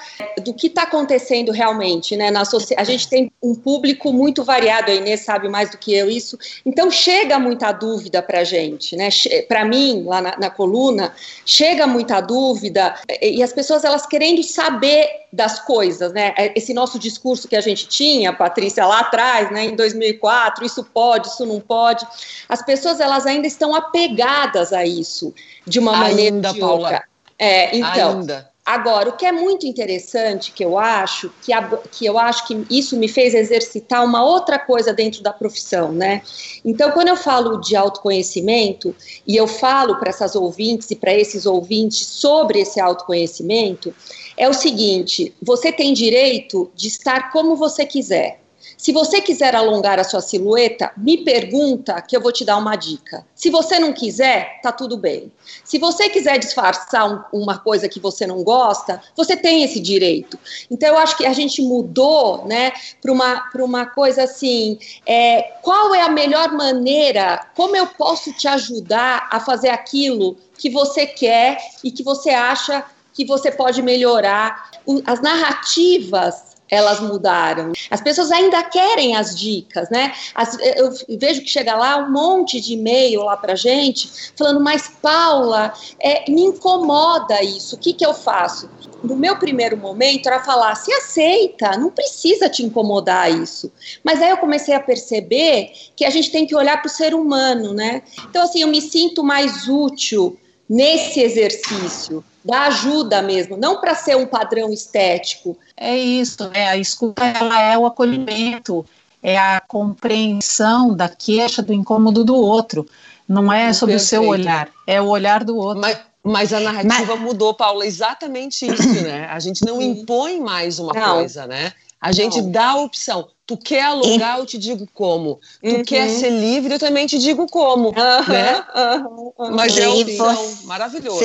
[0.43, 2.31] do que está acontecendo realmente, né?
[2.31, 2.43] Na
[2.77, 6.37] a gente tem um público muito variado, a Inês sabe mais do que eu isso,
[6.67, 9.09] então chega muita dúvida para a gente, né?
[9.47, 11.15] Para mim, lá na, na coluna,
[11.47, 16.35] chega muita dúvida e, as pessoas elas querendo saber das coisas, né?
[16.57, 19.67] Esse nosso discurso que a gente tinha, Patrícia, lá atrás, né?
[19.67, 22.05] Em 2004, isso pode, isso não pode.
[22.49, 25.33] As pessoas elas ainda estão apegadas a isso
[25.65, 26.83] de uma maneira Ainda, ou de Paula.
[26.83, 27.10] outra.
[27.41, 28.51] É, então, Ainda.
[28.67, 32.65] Agora, o que é muito interessante, que eu acho, que, a- que eu acho que
[32.71, 36.23] isso me fez exercitar uma outra coisa dentro da profissão, né?
[36.65, 38.95] Então, quando eu falo de autoconhecimento,
[39.27, 43.93] e eu falo para essas ouvintes e para esses ouvintes sobre esse autoconhecimento,
[44.37, 48.40] é o seguinte: você tem direito de estar como você quiser.
[48.81, 52.77] Se você quiser alongar a sua silhueta, me pergunta que eu vou te dar uma
[52.77, 53.27] dica.
[53.35, 55.31] Se você não quiser, tá tudo bem.
[55.63, 60.39] Se você quiser disfarçar um- uma coisa que você não gosta, você tem esse direito.
[60.71, 65.43] Então eu acho que a gente mudou, né, para uma para uma coisa assim, é,
[65.61, 67.49] qual é a melhor maneira?
[67.55, 72.83] Como eu posso te ajudar a fazer aquilo que você quer e que você acha
[73.13, 74.71] que você pode melhorar?
[75.05, 77.73] As narrativas elas mudaram.
[77.91, 80.13] As pessoas ainda querem as dicas, né?
[80.35, 84.89] As, eu vejo que chega lá um monte de e-mail lá pra gente, falando, mas
[85.03, 88.69] Paula, é, me incomoda isso, o que, que eu faço?
[89.03, 93.73] No meu primeiro momento era falar, se aceita, não precisa te incomodar isso.
[94.05, 97.15] Mas aí eu comecei a perceber que a gente tem que olhar para o ser
[97.15, 98.03] humano, né?
[98.29, 104.17] Então, assim, eu me sinto mais útil nesse exercício da ajuda mesmo, não para ser
[104.17, 105.57] um padrão estético.
[105.77, 106.69] É isso, né?
[106.69, 108.85] A escuta ela é o acolhimento,
[109.23, 112.87] é a compreensão da queixa, do incômodo do outro.
[113.29, 114.07] Não é sobre Perfeito.
[114.07, 115.81] o seu olhar, é o olhar do outro.
[115.81, 117.21] Mas, mas a narrativa mas...
[117.21, 119.27] mudou, Paula, exatamente isso, né?
[119.31, 121.17] A gente não impõe mais uma não.
[121.17, 121.73] coisa, né?
[122.01, 122.51] A gente não.
[122.51, 123.29] dá a opção.
[123.47, 125.41] Tu quer alugar, eu te digo como.
[125.61, 125.85] Tu uhum.
[125.85, 127.89] quer ser livre, eu também te digo como.
[127.89, 128.65] Uhum, né?
[128.77, 131.21] Uhum, Mas é opção, maravilhoso.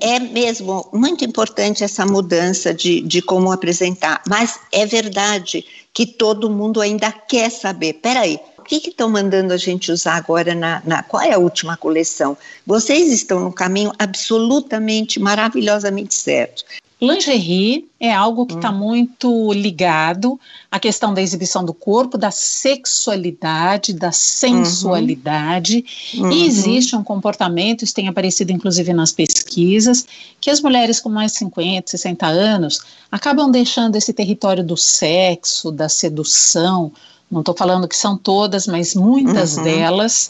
[0.00, 4.20] É mesmo muito importante essa mudança de, de como apresentar.
[4.28, 5.64] Mas é verdade
[5.94, 7.94] que todo mundo ainda quer saber.
[7.94, 11.76] Peraí, o que estão mandando a gente usar agora na, na, Qual é a última
[11.76, 12.36] coleção?
[12.66, 16.64] Vocês estão no caminho absolutamente, maravilhosamente certo.
[17.00, 18.78] Lingerie é algo que está hum.
[18.78, 20.38] muito ligado
[20.70, 25.84] à questão da exibição do corpo, da sexualidade, da sensualidade.
[26.14, 26.30] Uhum.
[26.30, 30.06] E existe um comportamento, isso tem aparecido inclusive nas pesquisas,
[30.40, 32.80] que as mulheres com mais de 50, 60 anos
[33.10, 36.92] acabam deixando esse território do sexo, da sedução.
[37.30, 39.64] Não estou falando que são todas, mas muitas uhum.
[39.64, 40.28] delas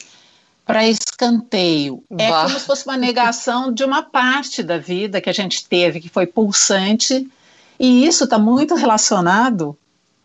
[0.65, 0.87] para
[1.21, 2.03] escanteio.
[2.19, 2.45] É bah.
[2.45, 6.09] como se fosse uma negação de uma parte da vida que a gente teve, que
[6.09, 7.29] foi pulsante,
[7.79, 9.77] e isso está muito relacionado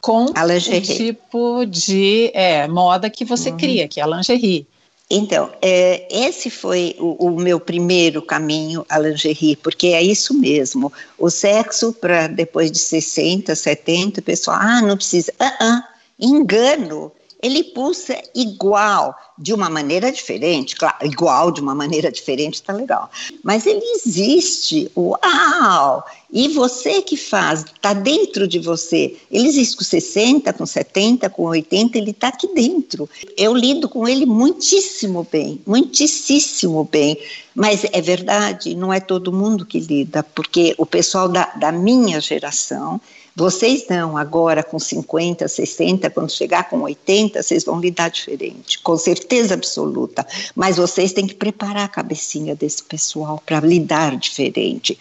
[0.02, 3.58] com o tipo de é, moda que você uhum.
[3.58, 4.68] cria, que é a lingerie.
[5.10, 10.92] Então, é, esse foi o, o, meu primeiro caminho à lingerie, porque é isso mesmo.
[11.18, 15.32] O sexo, para depois de 60, 70, o pessoal, ah, não precisa.
[15.40, 15.84] Ah, ah,
[16.20, 17.12] engano
[17.46, 23.10] ele pulsa igual, de uma maneira diferente, claro, igual de uma maneira diferente está legal,
[23.44, 26.04] mas ele existe, uau!
[26.34, 29.16] E você que faz, está dentro de você.
[29.32, 33.08] Ele existe com 60, com 70, com 80, ele está aqui dentro.
[33.38, 37.18] Eu lido com ele muitíssimo bem, muitíssimo bem.
[37.54, 42.20] Mas é verdade, não é todo mundo que lida, porque o pessoal da, da minha
[42.20, 43.00] geração
[43.36, 48.98] vocês não, agora com 50, 60, quando chegar com 80, vocês vão lidar diferente, com
[48.98, 50.26] certeza absoluta.
[50.56, 54.98] Mas vocês têm que preparar a cabecinha desse pessoal para lidar diferente.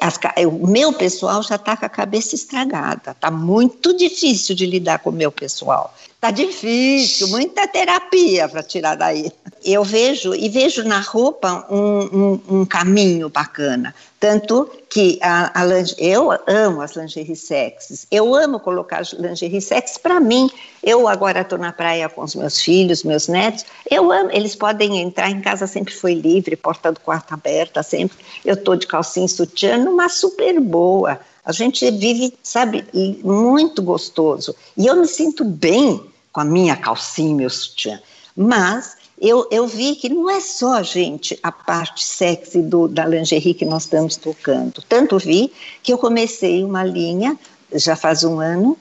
[0.00, 0.16] As,
[0.46, 5.10] o meu pessoal já está com a cabeça estragada, está muito difícil de lidar com
[5.10, 5.92] o meu pessoal.
[6.22, 9.32] Está difícil, muita terapia para tirar daí.
[9.64, 13.92] Eu vejo, e vejo na roupa um, um, um caminho bacana.
[14.20, 15.64] Tanto que a, a,
[15.98, 20.48] eu amo as lingerie sexys, eu amo colocar lingerie sexy para mim.
[20.80, 25.00] Eu agora estou na praia com os meus filhos, meus netos, eu amo, eles podem
[25.00, 28.16] entrar em casa, sempre foi livre, porta do quarto aberta, sempre.
[28.44, 31.18] Eu estou de calcinha sutiã, numa super boa.
[31.44, 32.84] A gente vive, sabe,
[33.24, 34.54] muito gostoso.
[34.76, 38.00] E eu me sinto bem com a minha calcinha, meu sutiã.
[38.34, 43.54] Mas eu, eu vi que não é só, gente, a parte sexy do, da lingerie
[43.54, 44.82] que nós estamos tocando.
[44.88, 45.52] Tanto vi
[45.82, 47.38] que eu comecei uma linha,
[47.72, 48.76] já faz um ano,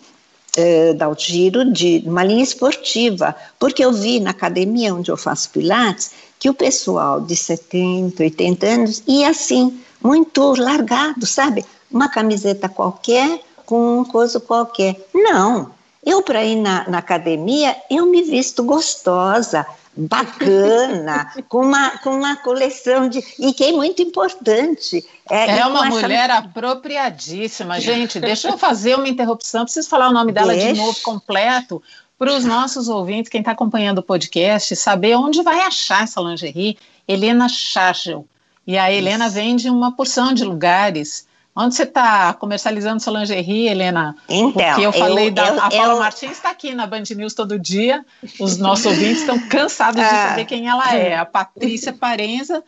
[0.58, 5.50] eh, da Giro, de uma linha esportiva, porque eu vi na academia onde eu faço
[5.52, 11.64] pilates que o pessoal de 70, 80 anos ia assim, muito largado, sabe?
[11.90, 15.08] Uma camiseta qualquer com um coisa qualquer.
[15.14, 15.72] Não,
[16.06, 22.36] eu, para ir na, na, academia, eu me visto gostosa, bacana, com, uma, com uma
[22.38, 23.24] coleção de.
[23.38, 25.06] E que é muito importante.
[25.30, 27.80] É, é uma mulher apropriadíssima.
[27.80, 30.74] Gente, deixa eu fazer uma interrupção, preciso falar o nome dela deixa.
[30.74, 31.82] de novo completo.
[32.18, 36.78] Para os nossos ouvintes, quem está acompanhando o podcast, saber onde vai achar essa lingerie,
[37.08, 38.28] Helena Schachel.
[38.66, 39.36] E a Helena Isso.
[39.36, 41.28] vende uma porção de lugares.
[41.56, 44.16] Onde você está comercializando sua lingerie, Helena?
[44.30, 45.48] Então, Porque eu falei eu, da.
[45.48, 46.00] Eu, a Paula eu...
[46.00, 48.06] Martins está aqui na Band News todo dia.
[48.40, 50.30] Os nossos ouvintes estão cansados de ah.
[50.30, 51.18] saber quem ela é.
[51.18, 52.64] A Patrícia Parenza.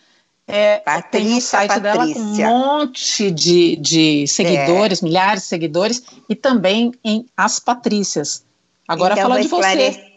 [0.46, 1.94] É, Patrícia, tem o site Patrícia.
[1.94, 5.06] dela com um monte de, de seguidores, é.
[5.06, 8.44] milhares de seguidores, e também em As Patrícias.
[8.86, 10.14] Agora então, de você.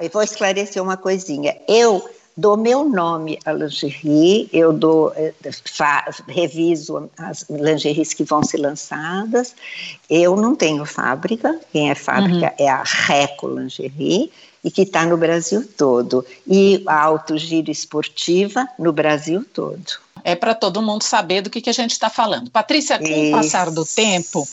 [0.00, 1.56] Eu vou esclarecer uma coisinha.
[1.66, 5.32] Eu dou meu nome à lingerie, eu dou, eh,
[6.26, 9.54] reviso as lingeries que vão ser lançadas.
[10.10, 12.66] Eu não tenho fábrica, quem é fábrica uhum.
[12.66, 14.32] é a Reco Lingerie,
[14.64, 16.24] e que está no Brasil todo.
[16.46, 20.04] E a Autogiro Esportiva no Brasil todo.
[20.24, 22.50] É para todo mundo saber do que, que a gente está falando.
[22.50, 23.28] Patrícia, com Isso.
[23.28, 24.48] o passar do tempo,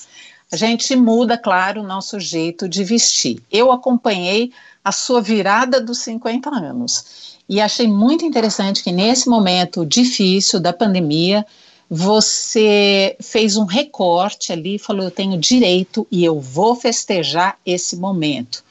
[0.51, 3.41] a gente muda, claro, o nosso jeito de vestir.
[3.49, 4.51] Eu acompanhei
[4.83, 10.71] a sua virada dos 50 anos e achei muito interessante que nesse momento difícil da
[10.71, 11.45] pandemia,
[11.89, 18.63] você fez um recorte ali, falou: eu tenho direito e eu vou festejar esse momento.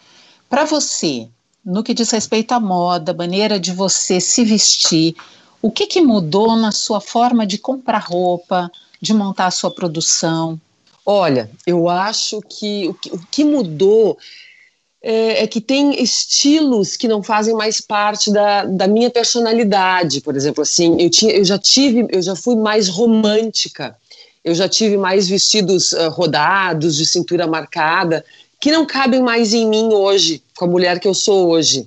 [0.48, 1.28] Para você,
[1.62, 5.14] no que diz respeito à moda, maneira de você se vestir,
[5.60, 10.58] o que, que mudou na sua forma de comprar roupa, de montar a sua produção?
[11.04, 14.16] Olha, eu acho que o que, o que mudou
[15.02, 20.20] é, é, que tem estilos que não fazem mais parte da, da minha personalidade.
[20.20, 23.96] Por exemplo, assim, eu, tinha, eu já tive, eu já fui mais romântica,
[24.44, 28.24] eu já tive mais vestidos uh, rodados, de cintura marcada,
[28.60, 31.86] que não cabem mais em mim hoje, com a mulher que eu sou hoje.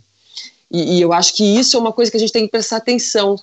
[0.72, 2.78] E, e eu acho que isso é uma coisa que a gente tem que prestar
[2.78, 3.36] atenção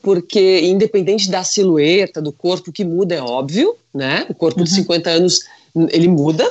[0.00, 4.24] porque independente da silhueta, do corpo, que muda é óbvio, né?
[4.28, 4.64] O corpo uhum.
[4.64, 5.40] de 50 anos,
[5.90, 6.50] ele muda,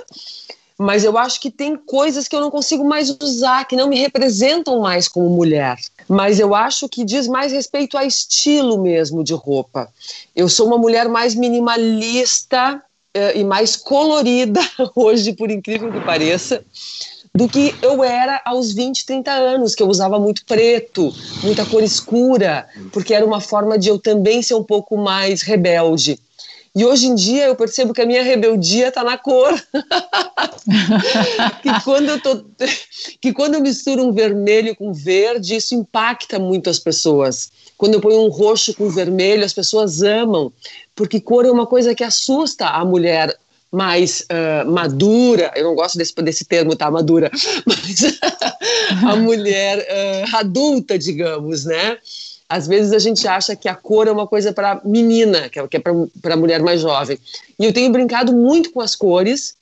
[0.77, 3.97] mas eu acho que tem coisas que eu não consigo mais usar, que não me
[3.97, 5.77] representam mais como mulher.
[6.07, 9.89] Mas eu acho que diz mais respeito a estilo mesmo de roupa.
[10.35, 12.81] Eu sou uma mulher mais minimalista
[13.13, 14.61] eh, e mais colorida
[14.95, 16.63] hoje, por incrível que pareça
[17.37, 21.13] do que eu era aos 20, 30 anos, que eu usava muito preto,
[21.43, 26.19] muita cor escura, porque era uma forma de eu também ser um pouco mais rebelde.
[26.75, 29.53] E hoje em dia eu percebo que a minha rebeldia está na cor.
[31.61, 32.45] que, quando eu tô,
[33.19, 37.51] que quando eu misturo um vermelho com verde, isso impacta muito as pessoas.
[37.77, 40.51] Quando eu ponho um roxo com vermelho, as pessoas amam,
[40.95, 43.37] porque cor é uma coisa que assusta a mulher
[43.71, 47.29] mais uh, madura, eu não gosto desse, desse termo, tá, madura,
[47.65, 48.17] mas
[49.05, 51.97] a mulher uh, adulta, digamos, né?
[52.49, 55.63] Às vezes a gente acha que a cor é uma coisa para menina, que é,
[55.63, 55.79] é
[56.21, 57.19] para mulher mais jovem.
[57.59, 59.55] E eu tenho brincado muito com as cores,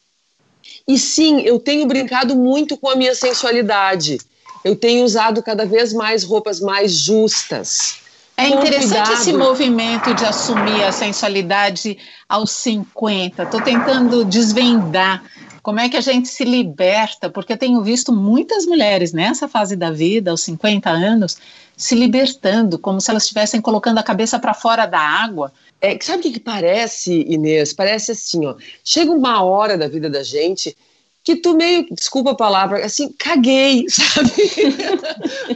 [0.87, 4.19] e sim, eu tenho brincado muito com a minha sensualidade.
[4.63, 8.05] Eu tenho usado cada vez mais roupas mais justas
[8.37, 13.43] é interessante esse movimento de assumir a sensualidade aos 50.
[13.43, 15.23] Estou tentando desvendar
[15.65, 19.75] como é que a gente se liberta, porque eu tenho visto muitas mulheres nessa fase
[19.75, 21.37] da vida, aos 50 anos,
[21.75, 25.51] se libertando, como se elas estivessem colocando a cabeça para fora da água.
[25.81, 27.73] É, sabe o que, que parece, Inês?
[27.73, 28.53] Parece assim, ó.
[28.83, 30.77] Chega uma hora da vida da gente
[31.23, 34.29] que tu meio, desculpa a palavra, assim, caguei, sabe?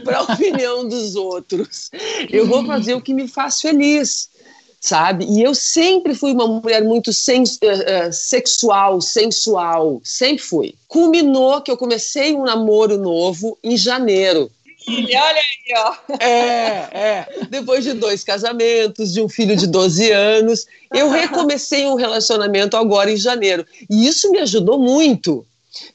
[0.02, 1.88] para a opinião dos outros.
[2.28, 4.28] Eu vou fazer o que me faz feliz,
[4.80, 5.26] sabe?
[5.28, 10.74] E eu sempre fui uma mulher muito sens uh, uh, sexual, sensual, sempre fui.
[10.88, 14.50] Culminou que eu comecei um namoro novo em janeiro.
[14.88, 16.14] Olha aí, ó.
[16.18, 17.28] É, é.
[17.50, 23.12] Depois de dois casamentos, de um filho de 12 anos, eu recomecei um relacionamento agora
[23.12, 23.66] em janeiro.
[23.90, 25.44] E isso me ajudou muito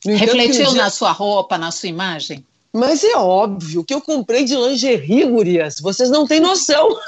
[0.06, 0.84] Refletiu dia...
[0.84, 2.46] na sua roupa, na sua imagem?
[2.76, 5.80] Mas é óbvio que eu comprei de lingerie, gurias.
[5.80, 6.90] Vocês não têm noção.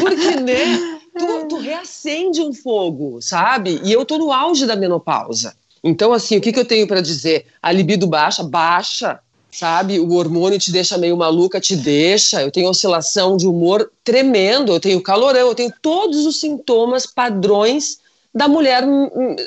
[0.00, 0.98] Porque, né?
[1.18, 3.80] Tu, tu, reacende um fogo, sabe?
[3.82, 5.56] E eu tô no auge da menopausa.
[5.82, 7.46] Então, assim, o que, que eu tenho para dizer?
[7.62, 8.42] A libido baixa?
[8.42, 9.18] Baixa,
[9.50, 9.98] sabe?
[9.98, 12.42] O hormônio te deixa meio maluca, te deixa.
[12.42, 17.96] Eu tenho oscilação de humor tremendo, eu tenho calorão, eu tenho todos os sintomas, padrões
[18.34, 18.82] da mulher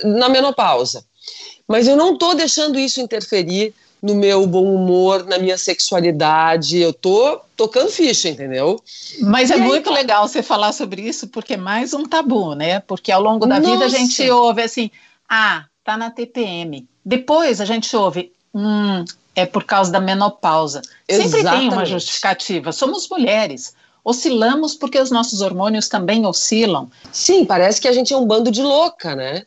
[0.04, 1.06] na menopausa.
[1.68, 6.78] Mas eu não estou deixando isso interferir no meu bom humor, na minha sexualidade.
[6.78, 8.82] Eu tô tocando ficha, entendeu?
[9.22, 12.54] Mas e é aí, muito legal você falar sobre isso, porque é mais um tabu,
[12.56, 12.80] né?
[12.82, 13.72] Porque ao longo da Nossa.
[13.72, 14.92] vida a gente ouve assim:
[15.28, 16.88] ah, tá na TPM.
[17.04, 19.04] Depois a gente ouve, hum,
[19.36, 20.82] é por causa da menopausa.
[21.10, 22.72] Sempre tem uma justificativa.
[22.72, 23.74] Somos mulheres
[24.08, 26.90] oscilamos porque os nossos hormônios também oscilam.
[27.12, 29.44] Sim, parece que a gente é um bando de louca, né?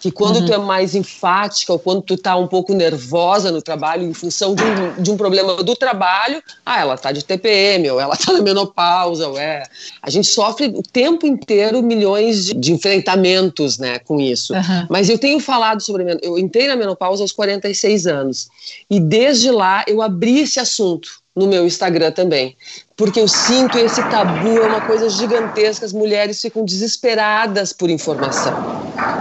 [0.00, 0.46] Que quando uhum.
[0.46, 4.54] tu é mais enfática ou quando tu tá um pouco nervosa no trabalho em função
[4.54, 8.32] de um, de um problema do trabalho, ah, ela tá de TPM, ou ela tá
[8.32, 9.64] na menopausa, ou é.
[10.02, 14.54] A gente sofre o tempo inteiro milhões de, de enfrentamentos, né, com isso.
[14.54, 14.86] Uhum.
[14.88, 16.04] Mas eu tenho falado sobre.
[16.22, 18.48] Eu entrei na menopausa aos 46 anos.
[18.90, 22.56] E desde lá eu abri esse assunto no meu Instagram também.
[22.96, 25.86] Porque eu sinto esse tabu, é uma coisa gigantesca.
[25.86, 28.52] As mulheres ficam desesperadas por informação.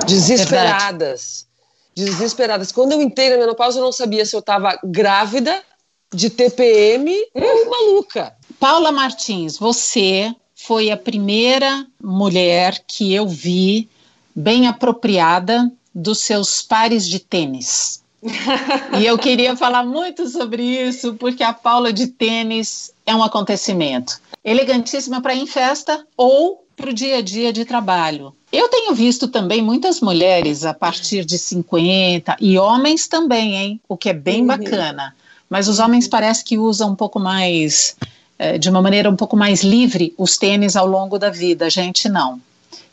[0.06, 1.46] Desesperadas.
[1.96, 2.72] Desesperadas.
[2.72, 5.62] Quando eu entrei na menopausa, eu não sabia se eu estava grávida,
[6.14, 8.34] de TPM ou maluca.
[8.60, 13.90] Paula Martins, você foi a primeira mulher que eu vi
[14.34, 18.02] bem apropriada dos seus pares de tênis
[19.00, 24.20] e eu queria falar muito sobre isso, porque a Paula de tênis é um acontecimento.
[24.44, 28.34] Elegantíssima para ir em festa ou para o dia a dia de trabalho.
[28.52, 33.82] Eu tenho visto também muitas mulheres a partir de 50 e homens também, hein?
[33.90, 34.48] O que é bem uhum.
[34.48, 35.16] bacana.
[35.50, 37.96] Mas os homens parece que usam um pouco mais,
[38.38, 41.66] é, de uma maneira um pouco mais livre, os tênis ao longo da vida.
[41.66, 42.40] A gente não.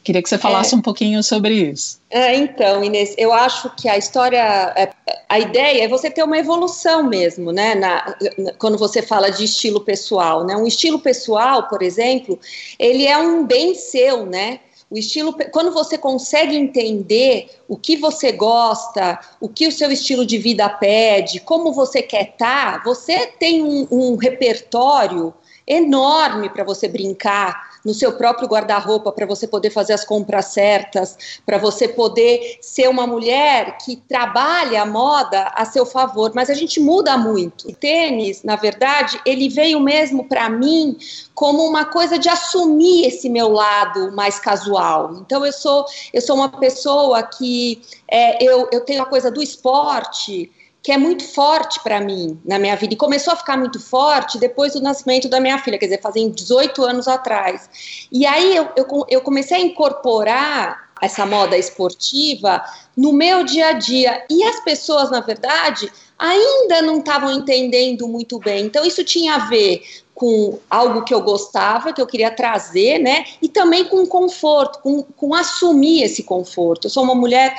[0.04, 0.76] Queria que você falasse é.
[0.76, 1.98] um pouquinho sobre isso.
[2.10, 4.38] É, então, Inês, eu acho que a história,
[4.76, 4.90] é,
[5.26, 7.74] a ideia é você ter uma evolução mesmo, né?
[7.74, 10.54] Na, na, quando você fala de estilo pessoal, né?
[10.54, 12.38] Um estilo pessoal, por exemplo,
[12.78, 14.60] ele é um bem seu, né?
[14.90, 20.26] O estilo, quando você consegue entender o que você gosta, o que o seu estilo
[20.26, 25.32] de vida pede, como você quer estar, tá, você tem um, um repertório
[25.66, 31.38] enorme para você brincar no seu próprio guarda-roupa para você poder fazer as compras certas,
[31.44, 36.54] para você poder ser uma mulher que trabalha a moda a seu favor, mas a
[36.54, 37.68] gente muda muito.
[37.68, 40.96] O tênis, na verdade, ele veio mesmo para mim
[41.34, 45.16] como uma coisa de assumir esse meu lado mais casual.
[45.20, 49.42] Então eu sou eu sou uma pessoa que é, eu, eu tenho a coisa do
[49.42, 50.50] esporte
[50.84, 52.92] que é muito forte para mim na minha vida.
[52.92, 56.30] E começou a ficar muito forte depois do nascimento da minha filha, quer dizer, fazem
[56.30, 58.06] 18 anos atrás.
[58.12, 62.62] E aí eu, eu, eu comecei a incorporar essa moda esportiva
[62.94, 64.26] no meu dia a dia.
[64.28, 68.66] E as pessoas, na verdade, ainda não estavam entendendo muito bem.
[68.66, 69.82] Então, isso tinha a ver
[70.14, 73.24] com algo que eu gostava, que eu queria trazer, né?
[73.42, 76.86] E também com conforto, com, com assumir esse conforto.
[76.86, 77.54] Eu sou uma mulher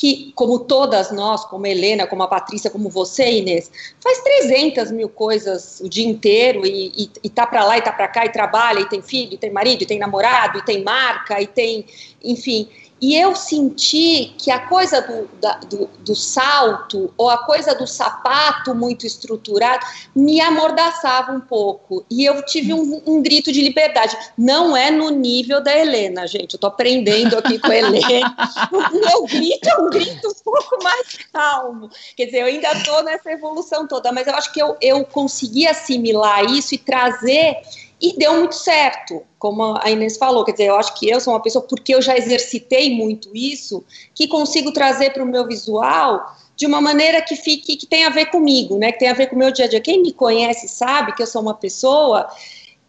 [0.00, 3.70] que, como todas nós, como Helena, como a Patrícia, como você, Inês,
[4.02, 7.92] faz 300 mil coisas o dia inteiro e, e, e tá para lá e tá
[7.92, 10.82] para cá e trabalha e tem filho, e tem marido, e tem namorado, e tem
[10.82, 11.84] marca, e tem,
[12.24, 12.68] enfim.
[13.00, 17.86] E eu senti que a coisa do, da, do, do, salto ou a coisa do
[17.86, 19.84] sapato muito estruturado
[20.14, 22.04] me amordaçava um pouco.
[22.10, 24.16] E eu tive um, um grito de liberdade.
[24.36, 26.54] Não é no nível da Helena, gente.
[26.54, 28.36] Eu tô aprendendo aqui com a Helena.
[28.70, 31.90] o meu grito é um grito um pouco mais calmo.
[32.14, 35.66] Quer dizer, eu ainda estou nessa evolução toda, mas eu acho que eu, eu consegui
[35.66, 37.56] assimilar isso e trazer
[38.00, 40.44] e deu muito certo, como a Inês falou.
[40.44, 43.84] Quer dizer, eu acho que eu sou uma pessoa, porque eu já exercitei muito isso,
[44.14, 48.10] que consigo trazer para o meu visual de uma maneira que fique, que tem a
[48.10, 48.92] ver comigo, né?
[48.92, 49.80] Que tem a ver com o meu dia a dia.
[49.80, 52.28] Quem me conhece sabe que eu sou uma pessoa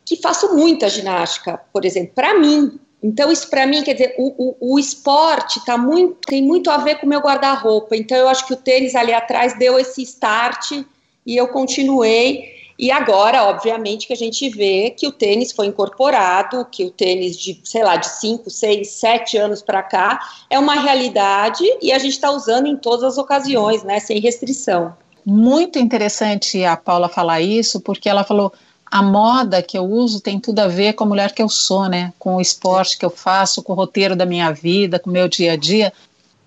[0.06, 2.80] que faço muita ginástica, por exemplo, para mim.
[3.04, 6.78] Então, isso para mim, quer dizer, o, o, o esporte tá muito, tem muito a
[6.78, 7.96] ver com o meu guarda-roupa.
[7.96, 10.84] Então, eu acho que o tênis ali atrás deu esse start
[11.26, 12.61] e eu continuei.
[12.82, 17.38] E agora, obviamente, que a gente vê que o tênis foi incorporado, que o tênis
[17.38, 20.20] de, sei lá, de 5, 6, 7 anos para cá
[20.50, 24.96] é uma realidade e a gente está usando em todas as ocasiões, né, sem restrição.
[25.24, 28.52] Muito interessante a Paula falar isso, porque ela falou
[28.84, 31.88] a moda que eu uso tem tudo a ver com a mulher que eu sou,
[31.88, 32.12] né?
[32.18, 35.28] Com o esporte que eu faço, com o roteiro da minha vida, com o meu
[35.28, 35.94] dia a dia.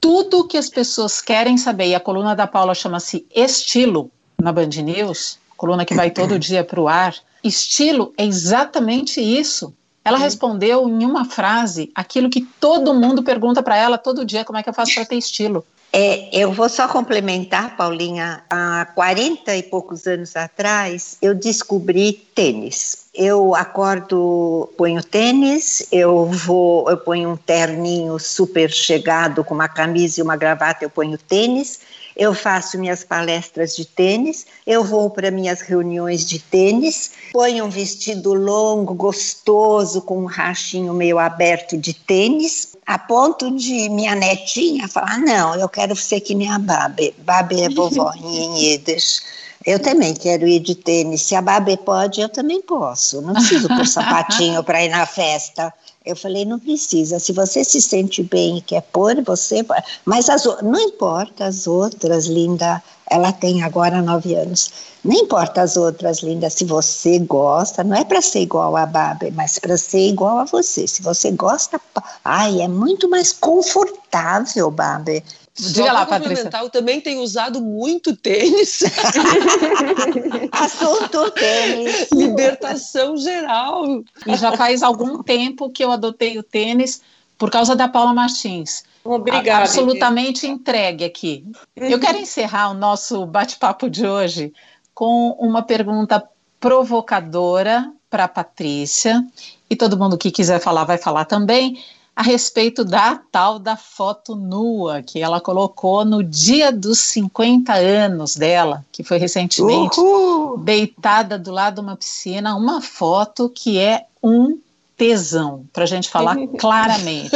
[0.00, 4.66] Tudo que as pessoas querem saber, e a coluna da Paula chama-se Estilo na Band
[4.82, 7.14] News, coluna que vai todo dia para o ar.
[7.42, 9.74] Estilo é exatamente isso.
[10.04, 14.58] Ela respondeu em uma frase aquilo que todo mundo pergunta para ela todo dia: como
[14.58, 15.64] é que eu faço para ter estilo?
[15.90, 18.42] É, eu vou só complementar, Paulinha.
[18.50, 23.06] Há 40 e poucos anos atrás, eu descobri tênis.
[23.14, 30.20] Eu acordo, ponho tênis, eu vou, eu ponho um terninho super chegado com uma camisa
[30.20, 31.80] e uma gravata, eu ponho tênis
[32.16, 37.70] eu faço minhas palestras de tênis, eu vou para minhas reuniões de tênis, ponho um
[37.70, 44.86] vestido longo, gostoso, com um rachinho meio aberto de tênis, a ponto de minha netinha
[44.88, 47.14] falar: não, eu quero ser que nem a Babe.
[47.18, 49.22] Babe é vovó em Yiddish.
[49.64, 51.22] Eu também quero ir de tênis.
[51.22, 53.22] Se a Babe pode, eu também posso.
[53.22, 55.72] Não preciso pôr sapatinho para ir na festa.
[56.04, 57.18] Eu falei, não precisa.
[57.18, 59.64] Se você se sente bem e quer pôr, você.
[60.04, 62.82] Mas as, não importa as outras, linda.
[63.10, 64.70] Ela tem agora nove anos.
[65.02, 66.50] Não importa as outras, linda.
[66.50, 70.44] Se você gosta, não é para ser igual a Babi, mas para ser igual a
[70.44, 70.86] você.
[70.86, 71.80] Se você gosta,
[72.22, 75.24] ai, é muito mais confortável, Babi.
[75.56, 76.50] Diga lá, Patrícia.
[76.60, 78.82] Eu também tenho usado muito tênis.
[80.50, 82.08] Assunto tênis.
[82.12, 84.02] Libertação geral.
[84.26, 87.00] E já faz algum tempo que eu adotei o tênis
[87.38, 88.82] por causa da Paula Martins.
[89.04, 89.62] Obrigada.
[89.62, 91.46] Absolutamente entregue aqui.
[91.76, 94.52] Eu quero encerrar o nosso bate-papo de hoje
[94.92, 96.22] com uma pergunta
[96.58, 99.24] provocadora para a Patrícia.
[99.70, 101.78] E todo mundo que quiser falar vai falar também
[102.16, 108.36] a respeito da tal da foto nua que ela colocou no dia dos 50 anos
[108.36, 110.58] dela, que foi recentemente, Uhul.
[110.58, 114.58] deitada do lado de uma piscina, uma foto que é um
[114.96, 117.30] tesão, para a gente falar claramente.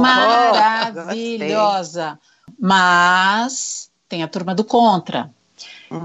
[0.00, 2.18] Maravilhosa.
[2.58, 5.30] Mas tem a turma do contra.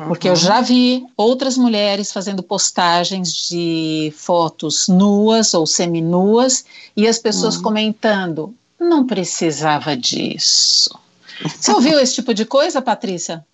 [0.07, 6.65] Porque eu já vi outras mulheres fazendo postagens de fotos nuas ou seminuas
[6.97, 10.89] e as pessoas comentando: não precisava disso.
[11.43, 13.45] Você ouviu esse tipo de coisa, Patrícia?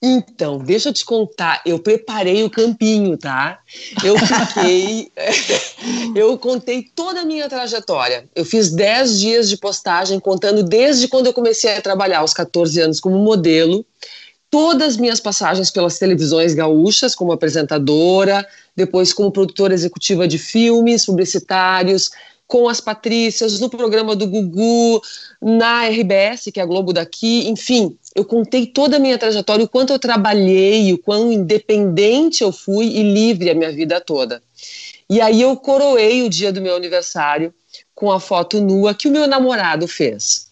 [0.00, 3.58] Então, deixa eu te contar, eu preparei o campinho, tá?
[4.04, 5.10] Eu fiquei.
[6.14, 8.28] eu contei toda a minha trajetória.
[8.34, 12.80] Eu fiz 10 dias de postagem, contando desde quando eu comecei a trabalhar, aos 14
[12.80, 13.84] anos, como modelo.
[14.50, 21.04] Todas as minhas passagens pelas televisões gaúchas, como apresentadora, depois como produtora executiva de filmes
[21.04, 22.10] publicitários,
[22.48, 25.02] com as Patrícias, no programa do Gugu,
[25.40, 29.68] na RBS, que é a Globo daqui, enfim, eu contei toda a minha trajetória, o
[29.68, 34.42] quanto eu trabalhei, o quão independente eu fui e livre a minha vida toda.
[35.10, 37.52] E aí eu coroei o dia do meu aniversário
[37.94, 40.48] com a foto nua que o meu namorado fez.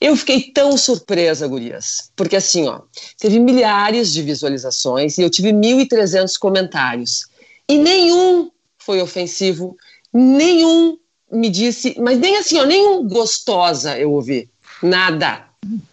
[0.00, 2.82] Eu fiquei tão surpresa, gurias, porque assim, ó,
[3.18, 7.26] teve milhares de visualizações e eu tive 1.300 comentários.
[7.68, 9.76] E nenhum foi ofensivo,
[10.12, 10.96] nenhum
[11.30, 14.48] me disse, mas nem assim, ó, nem gostosa eu ouvi.
[14.82, 15.46] Nada.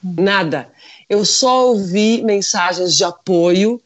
[0.03, 0.71] Nada.
[1.09, 3.81] Eu só ouvi mensagens de apoio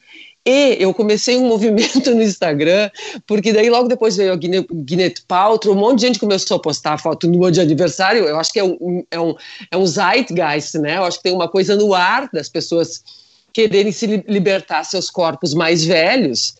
[0.49, 2.89] e eu comecei um movimento no Instagram,
[3.27, 6.97] porque daí logo depois veio a Gwyneth Paltrow, um monte de gente começou a postar
[6.97, 9.35] foto nua de aniversário, eu acho que é um, é um,
[9.69, 10.97] é um zeitgeist, né?
[10.97, 13.03] Eu acho que tem uma coisa no ar das pessoas
[13.53, 16.55] quererem se libertar seus corpos mais velhos.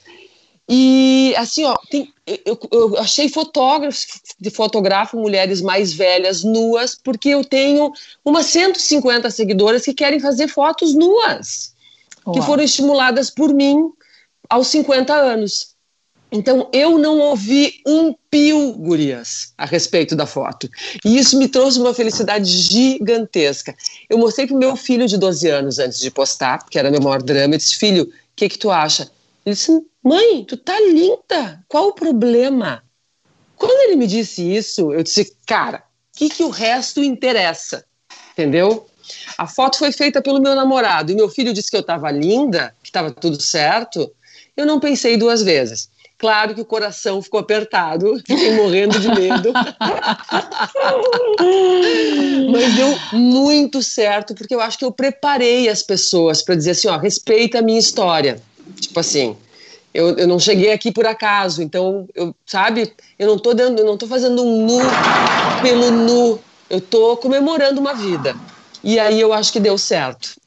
[0.72, 2.14] E assim, ó, tem,
[2.46, 4.06] eu, eu, achei fotógrafos
[4.40, 7.92] de fotografo mulheres mais velhas nuas, porque eu tenho
[8.24, 11.74] umas 150 seguidoras que querem fazer fotos nuas,
[12.26, 12.36] Uau.
[12.36, 13.92] que foram estimuladas por mim
[14.50, 15.76] aos 50 anos.
[16.32, 20.70] Então eu não ouvi um pio, gurias, a respeito da foto.
[21.04, 23.76] E isso me trouxe uma felicidade gigantesca.
[24.08, 27.02] Eu mostrei para o meu filho de 12 anos antes de postar, que era meu
[27.02, 27.56] maior drama.
[27.56, 29.10] Eu disse: Filho, o que, que tu acha?
[29.44, 29.72] Ele disse:
[30.04, 32.84] Mãe, tu tá linda, qual o problema?
[33.56, 37.84] Quando ele me disse isso, eu disse: Cara, o que, que o resto interessa?
[38.34, 38.88] Entendeu?
[39.38, 42.74] A foto foi feita pelo meu namorado e meu filho disse que eu estava linda,
[42.82, 44.12] que estava tudo certo.
[44.56, 45.90] Eu não pensei duas vezes.
[46.18, 49.54] Claro que o coração ficou apertado, fiquei morrendo de medo.
[52.52, 56.90] Mas deu muito certo, porque eu acho que eu preparei as pessoas para dizer assim:
[56.90, 58.42] ó, respeita a minha história.
[58.82, 59.38] Tipo assim,
[59.94, 63.86] eu, eu não cheguei aqui por acaso, então, eu, sabe, eu não tô dando, eu
[63.86, 64.80] não tô fazendo um nu
[65.62, 66.40] pelo nu,
[66.70, 68.36] eu tô comemorando uma vida.
[68.84, 70.40] E aí eu acho que deu certo.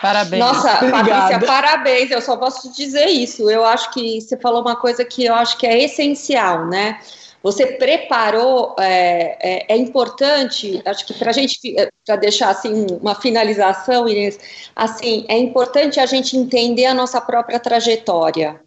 [0.00, 0.40] Parabéns.
[0.40, 1.10] Nossa, Obrigada.
[1.10, 2.10] Patrícia, parabéns.
[2.10, 3.50] Eu só posso te dizer isso.
[3.50, 6.98] Eu acho que você falou uma coisa que eu acho que é essencial, né?
[7.42, 11.58] Você preparou, é, é, é importante, acho que para a gente,
[12.04, 14.38] para deixar assim uma finalização, Inês,
[14.76, 18.60] assim, é importante a gente entender a nossa própria trajetória.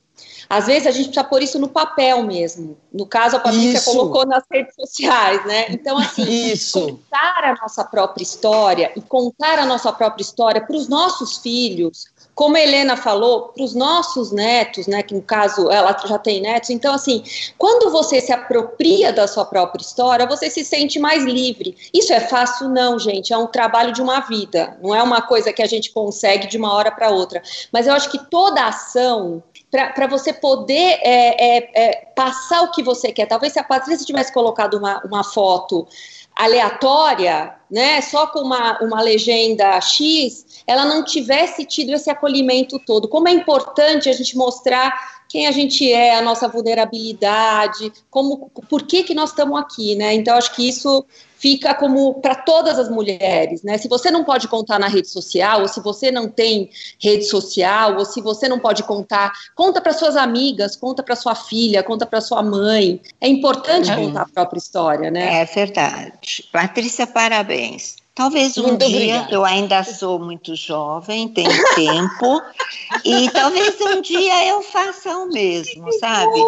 [0.54, 2.78] Às vezes a gente precisa pôr isso no papel mesmo.
[2.94, 3.90] No caso, a Patrícia Isso.
[3.90, 5.66] colocou nas redes sociais, né?
[5.72, 6.80] Então, assim, Isso.
[6.80, 12.06] contar a nossa própria história e contar a nossa própria história para os nossos filhos,
[12.36, 15.02] como a Helena falou, para os nossos netos, né?
[15.02, 16.70] Que no caso ela já tem netos.
[16.70, 17.24] Então, assim,
[17.58, 21.76] quando você se apropria da sua própria história, você se sente mais livre.
[21.92, 23.34] Isso é fácil, não, gente.
[23.34, 24.78] É um trabalho de uma vida.
[24.84, 27.42] Não é uma coisa que a gente consegue de uma hora para outra.
[27.72, 29.42] Mas eu acho que toda ação
[29.74, 33.26] para você poder é, é, é, passar o que você quer.
[33.26, 35.88] Talvez se a Patrícia tivesse colocado uma, uma foto
[36.36, 43.08] aleatória, né, só com uma, uma legenda X, ela não tivesse tido esse acolhimento todo.
[43.08, 48.84] Como é importante a gente mostrar quem a gente é, a nossa vulnerabilidade, como, por
[48.84, 50.14] que que nós estamos aqui, né?
[50.14, 51.04] Então acho que isso
[51.44, 53.78] fica como para todas as mulheres, né?
[53.78, 57.98] Se você não pode contar na rede social, ou se você não tem rede social,
[57.98, 62.06] ou se você não pode contar, conta para suas amigas, conta para sua filha, conta
[62.06, 63.02] para sua mãe.
[63.20, 63.96] É importante É.
[63.98, 65.42] contar a própria história, né?
[65.42, 66.48] É verdade.
[66.50, 67.98] Patrícia, parabéns.
[68.16, 69.34] Talvez um Muito dia, obrigada.
[69.34, 72.42] eu ainda sou muito jovem, tenho tempo,
[73.04, 76.40] e talvez um dia eu faça o mesmo, sabe?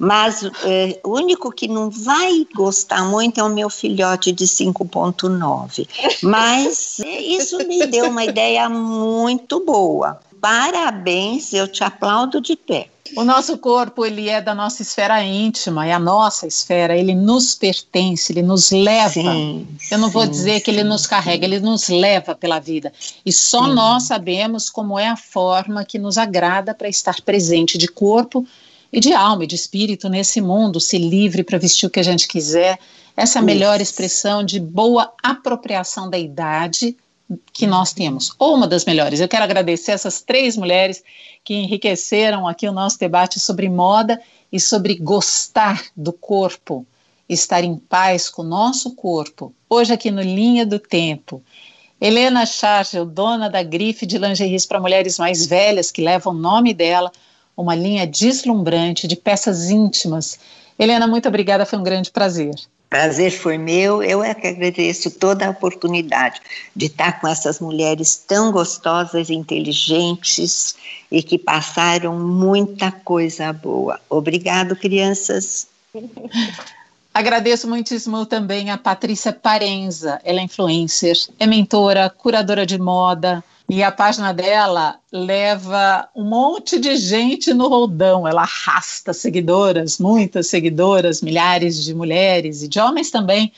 [0.00, 5.88] Mas eh, o único que não vai gostar muito é o meu filhote de 5.9.
[6.22, 10.20] Mas isso me deu uma ideia muito boa.
[10.40, 12.88] Parabéns, eu te aplaudo de pé.
[13.14, 17.54] O nosso corpo, ele é da nossa esfera íntima, é a nossa esfera, ele nos
[17.54, 19.10] pertence, ele nos leva.
[19.10, 20.88] Sim, Eu não vou sim, dizer que ele sim.
[20.88, 22.92] nos carrega, ele nos leva pela vida.
[23.24, 23.74] E só Sim.
[23.74, 28.46] nós sabemos como é a forma que nos agrada para estar presente de corpo
[28.92, 32.04] e de alma e de espírito nesse mundo, se livre para vestir o que a
[32.04, 32.78] gente quiser.
[33.16, 36.96] Essa é a melhor expressão de boa apropriação da idade
[37.52, 39.20] que nós temos, ou uma das melhores.
[39.20, 41.02] Eu quero agradecer essas três mulheres
[41.44, 44.20] que enriqueceram aqui o nosso debate sobre moda
[44.52, 46.86] e sobre gostar do corpo,
[47.28, 49.52] estar em paz com o nosso corpo.
[49.68, 51.42] Hoje aqui no Linha do Tempo.
[52.00, 56.74] Helena Chargel, dona da grife de lingeries para mulheres mais velhas, que leva o nome
[56.74, 57.10] dela,
[57.56, 60.38] uma linha deslumbrante de peças íntimas.
[60.78, 62.54] Helena, muito obrigada, foi um grande prazer.
[62.88, 66.40] Prazer foi meu, eu é que agradeço toda a oportunidade
[66.74, 70.76] de estar com essas mulheres tão gostosas, inteligentes
[71.10, 74.00] e que passaram muita coisa boa.
[74.08, 75.66] Obrigado, crianças.
[77.12, 83.82] Agradeço muitíssimo também a Patrícia Parenza, ela é influencer, é mentora, curadora de moda, e
[83.82, 88.26] a página dela leva um monte de gente no roldão.
[88.26, 93.52] Ela arrasta seguidoras, muitas seguidoras, milhares de mulheres e de homens também.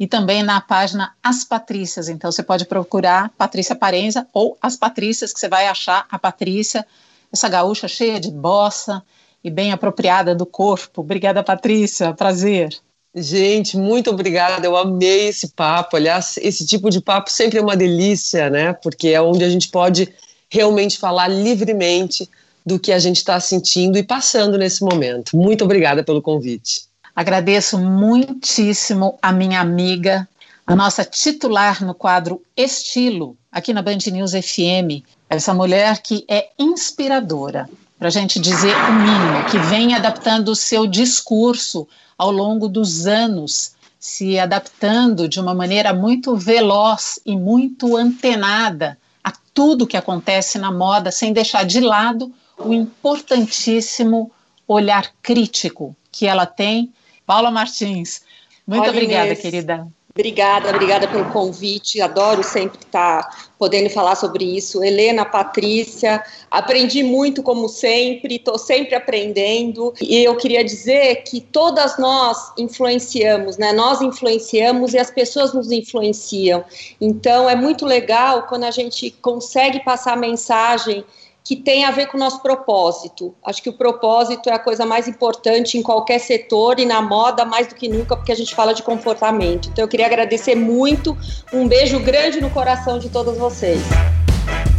[0.00, 2.08] E também na página As Patrícias.
[2.08, 6.84] Então você pode procurar Patrícia Parenza ou As Patrícias, que você vai achar a Patrícia,
[7.32, 9.00] essa gaúcha cheia de bossa
[9.44, 11.02] e bem apropriada do corpo.
[11.02, 12.12] Obrigada, Patrícia.
[12.14, 12.76] Prazer.
[13.14, 14.66] Gente, muito obrigada.
[14.66, 15.96] Eu amei esse papo.
[15.96, 18.72] Aliás, esse tipo de papo sempre é uma delícia, né?
[18.72, 20.08] Porque é onde a gente pode
[20.48, 22.28] realmente falar livremente
[22.64, 25.36] do que a gente está sentindo e passando nesse momento.
[25.36, 26.84] Muito obrigada pelo convite.
[27.14, 30.26] Agradeço muitíssimo a minha amiga,
[30.66, 35.04] a nossa titular no quadro Estilo, aqui na Band News FM.
[35.28, 40.56] Essa mulher que é inspiradora, para a gente dizer o mínimo, que vem adaptando o
[40.56, 41.86] seu discurso
[42.22, 49.32] ao longo dos anos, se adaptando de uma maneira muito veloz e muito antenada a
[49.52, 54.30] tudo que acontece na moda, sem deixar de lado o importantíssimo
[54.68, 56.92] olhar crítico que ela tem.
[57.26, 58.22] Paula Martins,
[58.64, 59.88] muito Olha, obrigada, Inês, querida.
[60.14, 62.00] Obrigada, obrigada pelo convite.
[62.00, 64.84] Adoro sempre estar podendo falar sobre isso.
[64.84, 69.94] Helena, Patrícia, aprendi muito como sempre, estou sempre aprendendo.
[70.02, 73.72] E eu queria dizer que todas nós influenciamos, né?
[73.72, 76.62] Nós influenciamos e as pessoas nos influenciam.
[77.00, 81.04] Então é muito legal quando a gente consegue passar a mensagem
[81.44, 83.34] que tem a ver com o nosso propósito.
[83.44, 87.44] Acho que o propósito é a coisa mais importante em qualquer setor e na moda
[87.44, 89.68] mais do que nunca, porque a gente fala de comportamento.
[89.68, 91.16] Então eu queria agradecer muito,
[91.52, 93.80] um beijo grande no coração de todas vocês.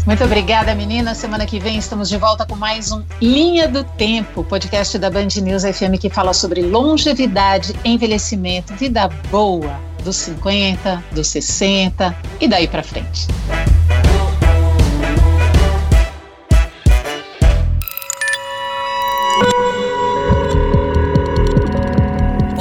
[0.05, 1.17] Muito obrigada, meninas.
[1.17, 5.27] Semana que vem estamos de volta com mais um Linha do Tempo, podcast da Band
[5.41, 12.67] News FM que fala sobre longevidade, envelhecimento, vida boa dos 50, dos 60 e daí
[12.67, 13.27] para frente.